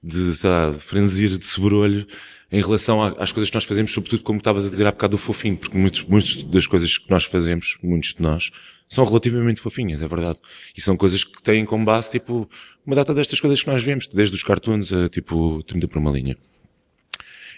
[0.03, 2.05] de, sei lá, de de sobrolho
[2.51, 5.17] em relação às coisas que nós fazemos, sobretudo como estavas a dizer há bocado do
[5.17, 8.51] fofinho, porque muitos, muitas das coisas que nós fazemos, muitos de nós,
[8.87, 10.39] são relativamente fofinhas, é verdade.
[10.77, 12.47] E são coisas que têm como base, tipo,
[12.85, 16.11] uma data destas coisas que nós vemos, desde os cartoons a, tipo, 30 por uma
[16.11, 16.37] linha.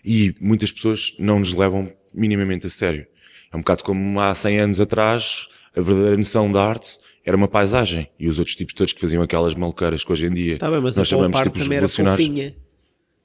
[0.05, 3.05] E muitas pessoas não nos levam minimamente a sério.
[3.51, 7.47] É um bocado como há 100 anos atrás, a verdadeira noção da arte era uma
[7.47, 8.09] paisagem.
[8.17, 10.79] E os outros tipos todos que faziam aquelas maluqueiras que hoje em dia Tá bem,
[10.79, 12.27] mas nós chamamos Paul tipo os também era revolucionários.
[12.27, 12.55] fofinha.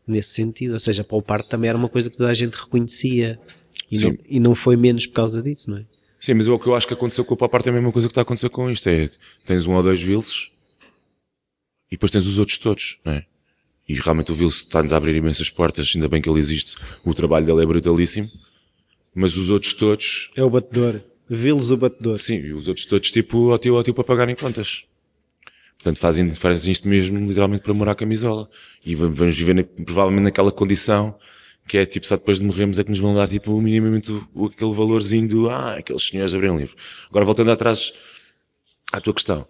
[0.06, 3.38] Nesse sentido, ou seja, Part também era uma coisa que toda a gente reconhecia.
[3.90, 4.08] E Sim.
[4.08, 5.86] não, e não foi menos por causa disso, não é?
[6.18, 8.08] Sim, mas o que eu acho que aconteceu com o Papart é a mesma coisa
[8.08, 8.88] que está a acontecer com isto.
[8.88, 9.10] É,
[9.44, 10.50] tens um ou dois Vils
[11.90, 13.26] e depois tens os outros todos, não é?
[13.88, 16.76] E realmente o Vils está-nos a abrir imensas portas, ainda bem que ele existe.
[17.04, 18.28] O trabalho dele é brutalíssimo.
[19.14, 21.00] Mas os outros todos, É o batedor.
[21.28, 22.18] Vê-los o batedor.
[22.18, 24.84] sim, e os outros todos tipo, ó tio, ó tio para pagarem contas.
[25.82, 28.48] Portanto, fazem, fazem isto mesmo literalmente para morar a camisola.
[28.86, 31.14] E va- vamos viver na- provavelmente naquela condição
[31.68, 34.46] que é tipo, só depois de morrermos é que nos vão dar tipo minimamente o,
[34.46, 36.76] aquele valorzinho do, ah, aqueles senhores abriram livro.
[37.08, 37.92] Agora voltando atrás
[38.92, 39.46] à tua questão.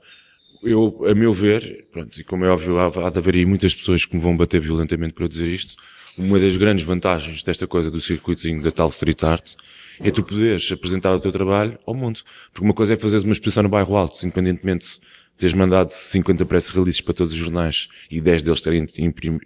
[0.62, 3.74] Eu, a meu ver, pronto, e como é óbvio, há, há de haver aí muitas
[3.74, 5.74] pessoas que me vão bater violentamente para eu dizer isto.
[6.16, 9.54] Uma das grandes vantagens desta coisa do circuitozinho da tal street art
[9.98, 12.20] é tu poderes apresentar o teu trabalho ao mundo.
[12.52, 15.00] Porque uma coisa é fazeres uma exposição no bairro alto, independentemente de
[15.36, 18.86] teres mandado 50 press releases para todos os jornais e 10 deles terem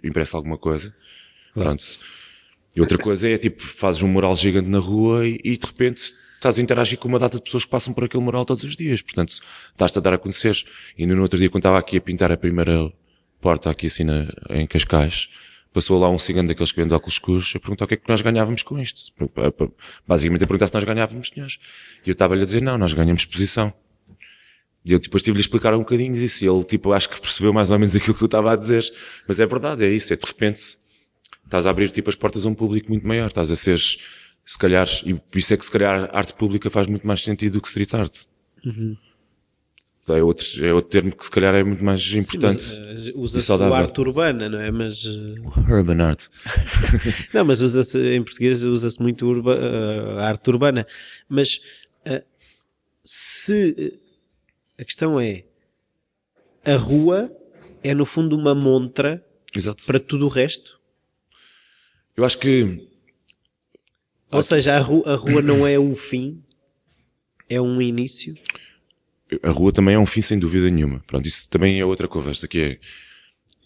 [0.03, 0.93] impresso alguma coisa.
[1.53, 1.83] Pronto.
[2.75, 6.13] E outra coisa é, tipo, fazes um mural gigante na rua e, e de repente
[6.35, 8.75] estás a interagir com uma data de pessoas que passam por aquele mural todos os
[8.75, 9.01] dias.
[9.01, 9.33] Portanto,
[9.71, 10.55] estás-te a dar a conhecer.
[10.97, 12.91] E no outro dia, quando estava aqui a pintar a primeira
[13.41, 15.29] porta aqui assim na, em Cascais,
[15.73, 18.09] passou lá um cigano daqueles que vende óculos escuros a perguntar o que é que
[18.09, 19.11] nós ganhávamos com isto.
[20.07, 21.53] Basicamente a perguntar se nós ganhávamos dinheiro.
[22.05, 23.73] E eu estava-lhe a dizer, não, nós ganhamos posição.
[24.87, 26.45] E eu depois tive-lhe a explicar um bocadinho disso.
[26.45, 28.85] E ele, tipo, acho que percebeu mais ou menos aquilo que eu estava a dizer.
[29.27, 30.13] Mas é verdade, é isso.
[30.13, 30.61] É de repente,
[31.43, 33.27] estás a abrir tipo as portas a um público muito maior.
[33.27, 36.87] Estás a ser, se calhar, e por isso é que se calhar arte pública faz
[36.87, 38.15] muito mais sentido do que street art.
[40.07, 42.63] É, outro, é outro termo que se calhar é muito mais importante.
[42.63, 44.71] Sim, eh, usa-se o arte urbana, não é?
[44.71, 46.27] Mas, eh, Urban art.
[47.33, 49.53] não, mas usa-se, em português usa-se muito urba,
[50.17, 50.87] a arte urbana.
[51.27, 51.59] Mas,
[52.05, 52.23] eh,
[53.03, 53.99] se,
[54.79, 55.43] a questão é,
[56.63, 57.31] a rua
[57.83, 59.25] é no fundo uma montra
[59.55, 59.85] Exato.
[59.85, 60.79] para tudo o resto?
[62.15, 62.87] Eu acho que
[64.31, 66.43] Ou seja, a rua, a rua não é o fim,
[67.49, 68.35] é um início.
[69.43, 71.03] A rua também é um fim sem dúvida nenhuma.
[71.07, 72.79] Pronto, isso também é outra conversa que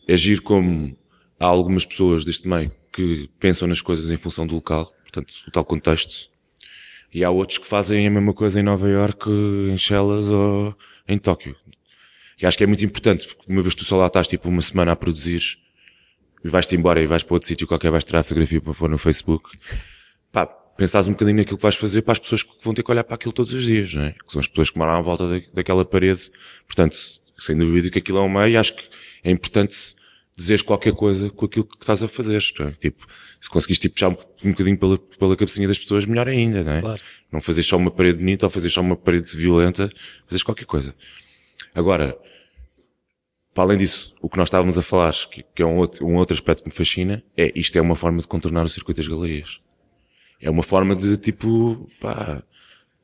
[0.08, 0.98] é agir como
[1.40, 5.52] há algumas pessoas deste meio que pensam nas coisas em função do local, portanto, o
[5.52, 6.30] tal contexto.
[7.14, 10.76] E há outros que fazem a mesma coisa em Nova York, em Shellas ou
[11.08, 11.56] em Tóquio.
[12.42, 14.50] E acho que é muito importante, porque uma vez que tu só lá estás tipo
[14.50, 15.42] uma semana a produzir,
[16.44, 18.90] e vais-te embora e vais para outro sítio qualquer, vais tirar a fotografia para pôr
[18.90, 19.58] no Facebook,
[20.32, 22.92] pá, pensares um bocadinho naquilo que vais fazer para as pessoas que vão ter que
[22.92, 24.12] olhar para aquilo todos os dias, não é?
[24.12, 26.32] Que são as pessoas que moram à volta da, daquela parede.
[26.66, 26.98] Portanto,
[27.38, 28.84] sem dúvida que aquilo é um meio, acho que
[29.24, 29.96] é importante
[30.42, 32.72] dizeres qualquer coisa com aquilo que estás a fazer, não é?
[32.72, 33.06] Tipo,
[33.40, 36.82] se conseguires tipo, puxar um, bocadinho pela, pela cabecinha das pessoas, melhor ainda, não é?
[36.82, 37.02] Claro.
[37.32, 39.90] Não fazer só uma parede bonita ou fazer só uma parede violenta,
[40.26, 40.96] fazeres qualquer coisa.
[41.74, 42.18] Agora,
[43.54, 46.16] para além disso, o que nós estávamos a falar, que, que é um outro, um
[46.16, 49.08] outro aspecto que me fascina, é isto é uma forma de contornar o circuito das
[49.08, 49.60] galerias.
[50.42, 52.42] É uma forma de, tipo, pá,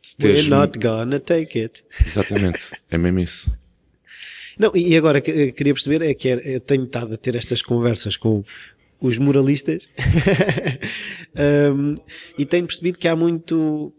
[0.01, 0.47] de teres...
[0.47, 1.83] We're not gonna take it.
[2.03, 2.71] Exatamente.
[2.89, 3.51] É mesmo isso.
[4.57, 7.61] Não, e agora que eu queria perceber é que eu tenho estado a ter estas
[7.61, 8.43] conversas com
[8.99, 9.87] os moralistas
[11.37, 11.93] Um,
[12.35, 13.93] e tenho percebido que há muito.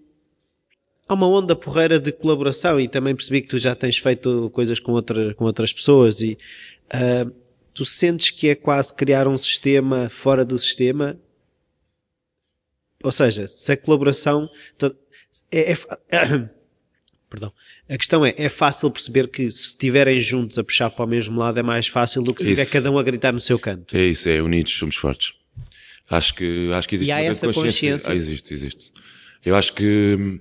[1.06, 4.80] Há uma onda porreira de colaboração e também percebi que tu já tens feito coisas
[4.80, 6.36] com, outra, com outras pessoas e
[6.90, 7.30] ah,
[7.72, 11.16] tu sentes que é quase criar um sistema fora do sistema?
[13.04, 14.50] Ou seja, se a colaboração
[15.52, 16.48] é, é
[17.31, 17.53] Perdão.
[17.89, 21.39] A questão é, é fácil perceber que se estiverem juntos a puxar para o mesmo
[21.39, 22.72] lado é mais fácil do que se tiver Isso.
[22.72, 23.95] cada um a gritar no seu canto.
[23.95, 25.35] É isso, é unidos, somos fortes.
[26.11, 27.93] Acho que, acho que existe E há uma essa consciência.
[27.93, 28.11] consciência?
[28.12, 28.93] Ah, existe, existe.
[29.45, 30.41] Eu acho que,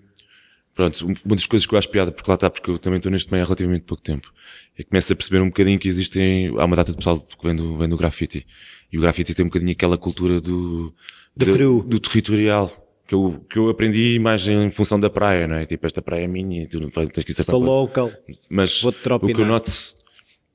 [0.74, 3.12] pronto, uma das coisas que eu acho piada, porque lá está, porque eu também estou
[3.12, 4.34] neste meio há relativamente pouco tempo,
[4.78, 7.46] é que começo a perceber um bocadinho que existem, há uma data de pessoal que
[7.46, 8.48] vem do, vem do grafite.
[8.90, 10.96] E o grafite tem um bocadinho aquela cultura do,
[11.36, 12.87] Do do territorial.
[13.08, 15.66] Que eu, que eu aprendi mais em função da praia, não é?
[15.66, 18.12] Tipo, esta praia é minha e tu não tens que ir Sou local.
[18.49, 19.72] mas o que eu noto,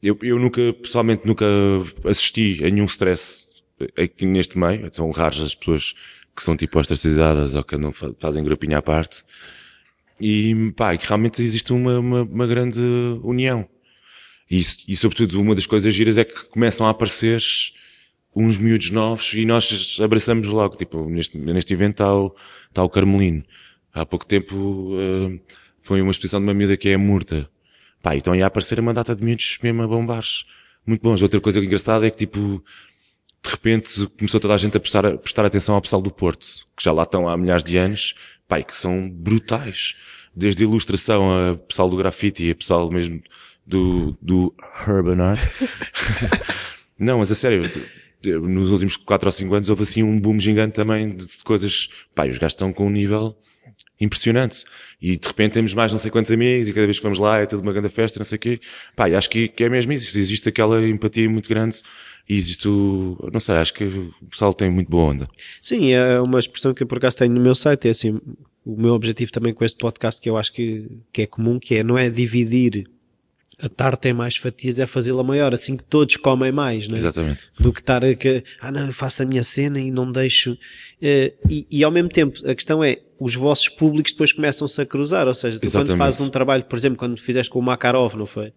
[0.03, 1.47] eu, eu nunca, pessoalmente, nunca
[2.05, 3.47] assisti a nenhum stress
[3.97, 4.87] aqui neste meio.
[4.93, 5.95] São raras as pessoas
[6.37, 9.23] que são tipo ostracizadas ou que fa- fazem grupinha à parte.
[10.21, 12.81] E, pá, que realmente existe uma, uma, uma grande
[13.23, 13.67] união.
[14.51, 17.41] E, e, sobretudo, uma das coisas giras é que começam a aparecer
[18.35, 20.77] uns miúdos novos e nós abraçamos logo.
[20.77, 22.35] Tipo, neste, neste evento está o,
[22.69, 23.45] está o Carmelino.
[23.93, 25.39] Há pouco tempo, eh,
[25.83, 27.49] foi uma exposição de uma miúda que é Murta.
[28.03, 30.45] Pá, então ia aparecer uma data de miúdos mesmo a bombares.
[30.87, 31.23] Muito bons.
[31.23, 32.65] Outra coisa engraçada é que, tipo,
[33.45, 36.47] de repente começou toda a gente a prestar, a prestar atenção ao pessoal do Porto,
[36.77, 38.15] que já lá estão há milhares de anos,
[38.49, 39.95] pá, que são brutais.
[40.35, 43.21] Desde a ilustração a pessoal do grafite e a pessoal mesmo
[43.67, 44.55] do, do
[44.89, 45.43] urban art.
[46.99, 47.71] Não, mas a sério,
[48.25, 51.89] nos últimos 4 ou 5 anos houve assim um boom gigante também de, de coisas,
[52.15, 53.37] pá, os gajos estão com um nível
[54.01, 54.65] impressionante.
[55.01, 57.39] E de repente temos mais não sei quantos amigos e cada vez que vamos lá
[57.39, 58.61] é tudo uma grande festa, não sei o quê.
[58.97, 60.17] Pá, e acho que, que é mesmo isso.
[60.19, 61.81] Existe aquela empatia muito grande
[62.29, 65.27] e existe o, não sei, acho que o pessoal tem muito boa onda.
[65.61, 67.89] Sim, é uma expressão que eu por acaso tenho no meu site.
[67.89, 68.21] É assim,
[68.65, 71.77] o meu objetivo também com este podcast, que eu acho que, que é comum, que
[71.77, 72.89] é não é dividir
[73.63, 76.99] a tarde em mais fatias, é fazê-la maior, assim que todos comem mais, não é?
[76.99, 77.51] Exatamente.
[77.59, 80.59] do que estar a que, ah não, eu faço a minha cena e não deixo.
[81.01, 84.85] Eh, e, e ao mesmo tempo, a questão é, os vossos públicos depois começam-se a
[84.85, 88.17] cruzar, ou seja, tu quando fazes um trabalho, por exemplo, quando fizeste com o Makarov,
[88.17, 88.53] não foi?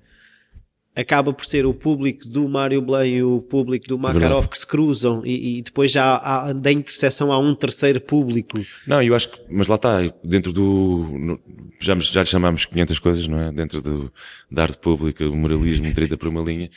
[0.95, 4.49] Acaba por ser o público do Mário Blanc e o público do Makarov Verdade.
[4.49, 8.57] que se cruzam e, e depois já há, da interseção há um terceiro público.
[8.87, 11.39] Não, eu acho que, mas lá está, dentro do, no-
[11.81, 13.51] já, já lhe chamámos 500 coisas, não é?
[13.51, 14.13] Dentro do,
[14.49, 16.69] da arte pública, o moralismo, 30 por uma linha.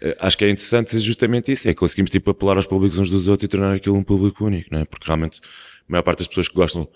[0.00, 3.10] Eh, Acho que é interessante justamente isso, é que conseguimos tipo apelar aos públicos uns
[3.10, 4.84] dos outros e tornar aquilo um público único, não é?
[4.86, 6.88] Porque realmente a maior parte das pessoas que gostam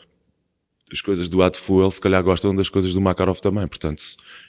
[0.90, 4.02] das coisas do Ad Fuel, se calhar gostam das coisas do Makarov também, portanto,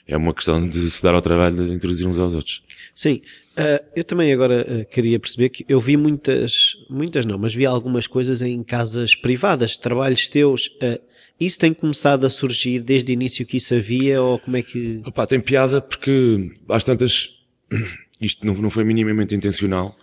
[0.06, 2.62] é uma questão de se dar ao trabalho de introduzir uns aos outros.
[2.94, 3.22] Sim,
[3.56, 7.64] ah, eu também agora ah, queria perceber que eu vi muitas, muitas não, mas vi
[7.64, 10.70] algumas coisas em casas privadas, trabalhos teus.
[10.82, 11.00] ah,
[11.40, 15.00] isso tem começado a surgir desde o início que isso havia ou como é que.
[15.04, 17.30] Opa, tem piada porque às tantas,
[18.20, 19.96] isto não, não foi minimamente intencional,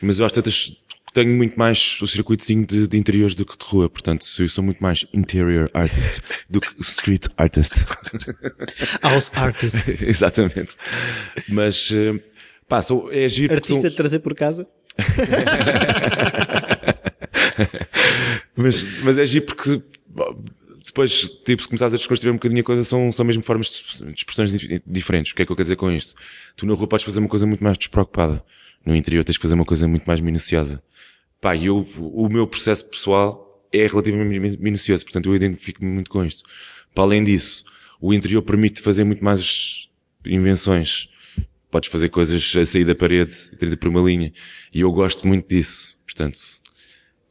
[0.00, 0.76] mas eu às tantas
[1.12, 4.62] tenho muito mais o circuitozinho de, de interiores do que de rua, portanto eu sou
[4.62, 7.72] muito mais interior artist do que street artist.
[9.02, 9.76] House artist.
[10.02, 10.74] Exatamente.
[11.48, 12.18] Mas, eh,
[12.68, 14.66] pá, sou, é giro porque Artista são, de trazer por casa?
[18.56, 19.82] mas, mas é giro porque
[20.84, 24.12] depois, tipo, se começares a desconstruir um bocadinho a coisa, são, são mesmo formas de
[24.16, 25.32] expressões dif- diferentes.
[25.32, 26.14] O que é que eu quero dizer com isto?
[26.56, 28.42] Tu na rua podes fazer uma coisa muito mais despreocupada.
[28.84, 30.82] No interior tens que fazer uma coisa muito mais minuciosa.
[31.40, 36.24] Pá, e eu, o meu processo pessoal é relativamente minucioso, portanto eu identifico-me muito com
[36.24, 36.48] isto.
[36.94, 37.64] Para além disso,
[38.00, 39.88] o interior permite fazer muito mais
[40.24, 41.08] invenções.
[41.70, 44.32] Podes fazer coisas a sair da parede, 30 por uma linha.
[44.72, 45.98] E eu gosto muito disso.
[46.06, 46.38] Portanto,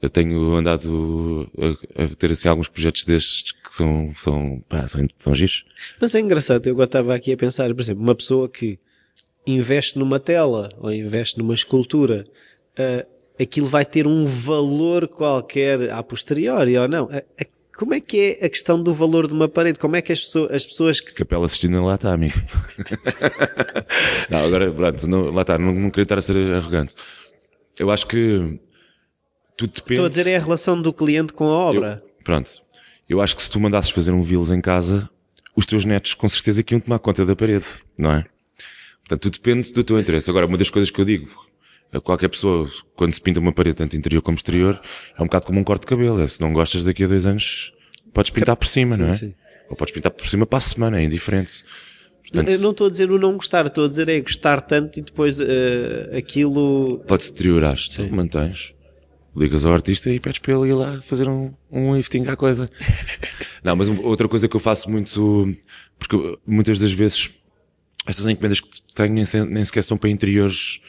[0.02, 5.08] eu tenho andado a, a, ter assim alguns projetos destes que são, são, pá, são,
[5.16, 5.66] são giros.
[6.00, 8.80] Mas é engraçado, eu agora estava aqui a pensar, por exemplo, uma pessoa que
[9.46, 12.26] investe numa tela ou investe numa escultura,
[12.74, 17.06] uh, aquilo vai ter um valor qualquer a posteriori ou não.
[17.06, 17.22] Uh,
[17.78, 19.78] como é que é a questão do valor de uma parede?
[19.78, 21.14] Como é que as pessoas, as pessoas que...
[21.14, 22.34] Capela assistindo lá está, amigo.
[24.32, 26.96] não, agora, pronto, não, lá está, não, não queria estar a ser arrogante.
[27.80, 28.60] Eu acho que
[29.56, 29.94] tudo depende.
[29.94, 32.04] Estou a dizer é a relação do cliente com a obra.
[32.04, 32.50] Eu, pronto.
[33.08, 35.08] Eu acho que se tu mandasses fazer um Vils em casa,
[35.56, 37.66] os teus netos com certeza que iam tomar conta da parede,
[37.96, 38.26] não é?
[39.02, 40.30] Portanto, tudo depende do teu interesse.
[40.32, 41.47] Agora, uma das coisas que eu digo a
[42.04, 44.80] qualquer pessoa, quando se pinta uma parede, tanto interior como exterior,
[45.18, 46.22] é um bocado como um corte de cabelo.
[46.22, 47.74] É, se não gostas daqui a dois anos,
[48.14, 49.14] podes pintar por cima, sim, não é?
[49.14, 49.34] Sim.
[49.70, 51.64] Ou podes pintar por cima para a semana, é indiferente.
[52.22, 55.00] Portanto, eu não estou a dizer o não gostar, estou a dizer é gostar tanto
[55.00, 55.46] e depois uh,
[56.18, 57.00] aquilo.
[57.08, 58.10] Pode-se deteriorar, sim.
[58.10, 58.74] mantens
[59.38, 62.70] ligas ao artista e pedes para ele ir lá fazer um, um lifting à coisa.
[63.64, 65.56] não, mas outra coisa que eu faço muito,
[66.00, 67.30] porque muitas das vezes
[68.08, 70.82] estas encomendas que tenho nem, nem sequer são para interiores,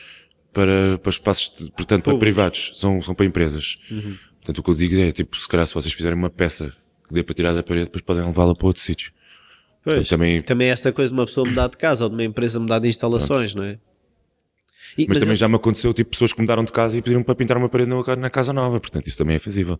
[0.53, 3.79] para, para espaços, de, portanto, para privados, são, são para empresas.
[3.91, 4.17] Uhum.
[4.37, 6.75] Portanto, o que eu digo é, tipo, se calhar se vocês fizerem uma peça
[7.07, 9.13] que dê para tirar da parede, depois podem levá-la para outro sítio.
[9.85, 10.43] Pois, também...
[10.43, 12.79] também é essa coisa de uma pessoa mudar de casa ou de uma empresa mudar
[12.79, 13.65] de instalações, Pronto.
[13.65, 13.79] não é?
[14.97, 15.37] E, mas, mas, também eu...
[15.37, 17.91] já me aconteceu, tipo, pessoas que mudaram de casa e pediram para pintar uma parede
[17.91, 19.79] na, na casa nova, portanto, isso também é fazível.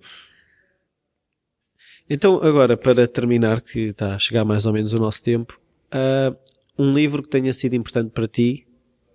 [2.09, 5.61] Então, agora, para terminar, que está a chegar mais ou menos o nosso tempo,
[5.93, 6.37] uh,
[6.79, 8.68] um livro que tenha sido importante para ti,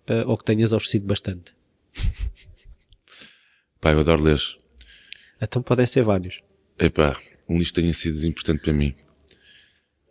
[0.09, 1.53] uh, ou que tenhas oferecido bastante?
[3.79, 4.39] Pá, eu adoro ler.
[5.41, 6.41] Então podem ser vários.
[6.79, 8.95] Epá, um livro tenha sido importante para mim.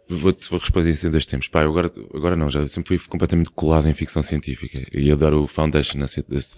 [0.09, 1.49] Vou-te vou responder em dois tempos.
[1.49, 4.87] Pá, agora, agora não, já sempre fui completamente colado em ficção científica.
[4.93, 6.05] E adoro o Foundation, a,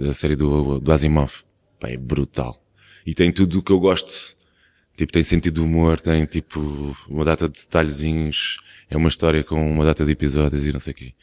[0.09, 1.45] a série do, do Asimov.
[1.79, 2.61] Pá, é brutal.
[3.07, 4.37] E tem tudo o que eu gosto.
[4.97, 8.59] Tipo, tem sentido de humor, tem tipo uma data de detalhezinhos.
[8.91, 11.15] É uma história com uma data de episódios e não sei o quê.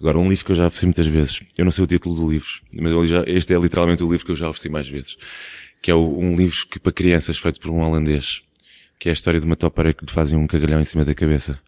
[0.00, 1.42] Agora, um livro que eu já ofereci muitas vezes.
[1.58, 4.32] Eu não sei o título do livro, mas já, este é literalmente o livro que
[4.32, 5.16] eu já ofereci mais vezes.
[5.82, 8.42] Que é o, um livro que, para crianças feito por um holandês
[9.00, 11.14] que é a história de uma topeira que lhe fazem um cagalhão em cima da
[11.14, 11.58] cabeça.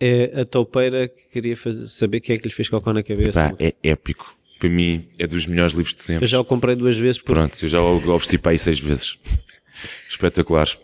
[0.00, 3.48] É a topeira que queria fazer, saber quem é que lhe fez cocó na cabeça.
[3.48, 4.34] Epá, é épico.
[4.58, 6.24] Para mim, é dos melhores livros de sempre.
[6.24, 7.18] Eu já o comprei duas vezes.
[7.18, 7.32] Porque...
[7.34, 9.18] Pronto, eu já o ofereci para aí seis vezes.
[10.08, 10.78] Espetaculares.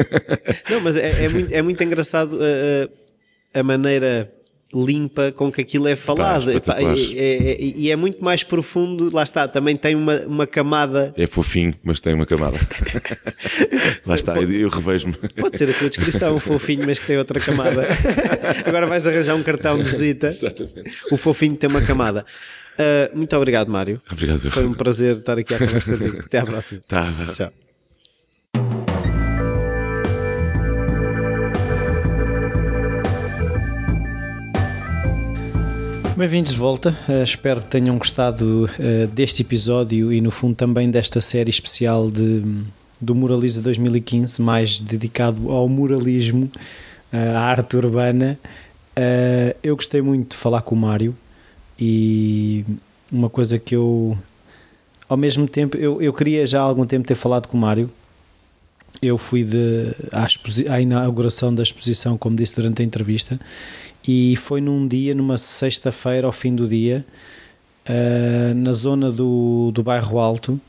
[0.70, 4.32] Não, mas é, é, muito, é muito engraçado a, a maneira
[4.84, 6.50] limpa com que aquilo é falado.
[6.50, 10.46] Epá, e, é, é, e, é, muito mais profundo, lá está, também tem uma, uma
[10.46, 11.14] camada.
[11.16, 12.58] É fofinho, mas tem uma camada.
[14.04, 15.14] lá está, eu, eu revejo-me.
[15.36, 17.86] Pode ser a tua descrição, fofinho, mas que tem outra camada.
[18.66, 20.28] Agora vais arranjar um cartão de visita.
[20.28, 20.96] Exatamente.
[21.10, 22.24] O fofinho tem uma camada.
[22.76, 24.00] Uh, muito obrigado, Mário.
[24.10, 24.50] Obrigado.
[24.50, 26.20] Foi um prazer estar aqui à conversa contigo.
[26.20, 26.82] Até à próxima.
[26.86, 27.12] Tá.
[27.32, 27.65] Tchau.
[36.16, 36.96] Bem-vindos de volta.
[37.06, 42.10] Uh, espero que tenham gostado uh, deste episódio e, no fundo, também desta série especial
[42.10, 42.42] de,
[42.98, 46.50] do Moraliza 2015, mais dedicado ao muralismo,
[47.12, 48.38] uh, à arte urbana.
[49.62, 51.14] eu gostei muito de falar com o Mário
[51.78, 52.64] e
[53.12, 54.16] uma coisa que eu,
[55.06, 57.90] ao mesmo tempo, eu, eu queria já há algum tempo ter falado com o Mário.
[59.02, 60.26] Eu fui de, à,
[60.72, 63.38] à inauguração da exposição, como disse durante a entrevista,
[64.06, 67.04] e foi num dia, numa sexta-feira, ao fim do dia,
[67.88, 70.60] uh, na zona do, do bairro Alto.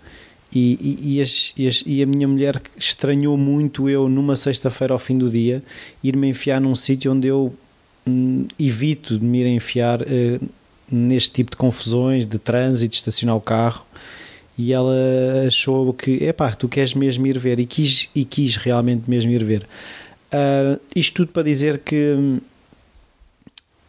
[0.52, 5.00] E, e, e, as, as, e, a minha mulher estranhou muito eu, numa sexta-feira ao
[5.00, 5.62] fim do dia,
[6.04, 7.54] ir-me enfiar num sítio onde eu
[8.08, 10.50] hum, evito de me ir enfiar uh,
[10.90, 13.86] neste tipo de confusões, de trânsito, de estacionar o carro.
[14.58, 14.96] E ela
[15.46, 19.44] achou que, epá, tu queres mesmo ir ver, e quis, e quis realmente mesmo ir
[19.44, 19.68] ver.
[20.34, 22.40] Uh, isto tudo para dizer que hum,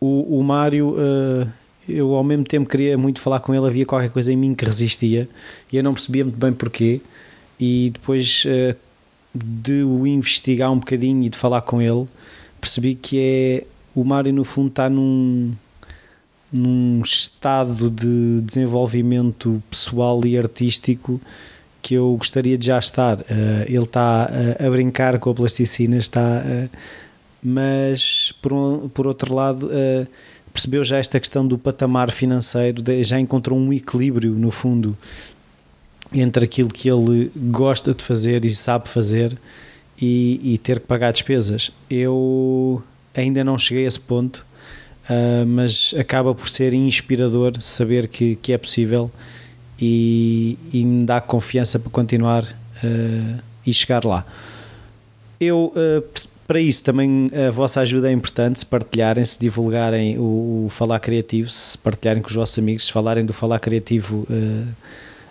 [0.00, 1.48] o, o Mário, uh,
[1.88, 4.64] eu ao mesmo tempo queria muito falar com ele, havia qualquer coisa em mim que
[4.64, 5.28] resistia
[5.72, 7.00] e eu não percebia muito bem porquê.
[7.58, 8.76] E depois uh,
[9.34, 12.06] de o investigar um bocadinho e de falar com ele,
[12.60, 15.52] percebi que é o Mário, no fundo, está num,
[16.52, 21.20] num estado de desenvolvimento pessoal e artístico
[21.82, 23.18] que eu gostaria de já estar.
[23.18, 23.24] Uh,
[23.66, 24.30] ele está
[24.64, 26.44] a brincar com a plasticina, está
[27.42, 30.06] mas por, um, por outro lado uh,
[30.52, 34.96] percebeu já esta questão do patamar financeiro, de, já encontrou um equilíbrio no fundo
[36.12, 39.36] entre aquilo que ele gosta de fazer e sabe fazer
[40.00, 41.70] e, e, ter que pagar despesas.
[41.90, 42.82] Eu
[43.14, 44.46] ainda não cheguei a esse ponto,
[45.04, 49.10] uh, mas acaba por ser inspirador saber que, que é possível
[49.80, 54.24] e, e me dá confiança para continuar uh, e chegar lá.
[55.40, 60.64] Eu, uh, para isso, também a vossa ajuda é importante, se partilharem, se divulgarem o,
[60.64, 64.26] o, Falar Criativo, se partilharem com os vossos amigos, se falarem do Falar Criativo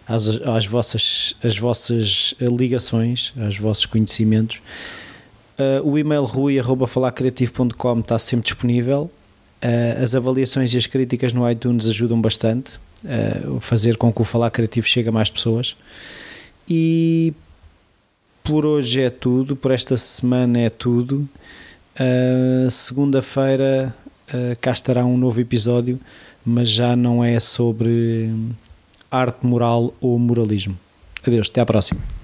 [0.08, 4.62] às, às, vossas, as vossas ligações, aos vossos conhecimentos.
[5.58, 9.10] Uh, o e-mail rui.falacreativo.com está sempre disponível.
[9.64, 14.22] Uh, as avaliações e as críticas no iTunes ajudam bastante a uh, fazer com que
[14.22, 15.76] o Falar Criativo chegue a mais pessoas.
[16.70, 17.34] E
[18.48, 21.28] por hoje é tudo, por esta semana é tudo.
[22.00, 23.94] Uh, Segunda-feira
[24.60, 26.00] cá estará um novo episódio,
[26.46, 28.30] mas já não é sobre
[29.12, 30.78] arte moral ou moralismo.
[31.26, 32.17] Adeus, até à próxima.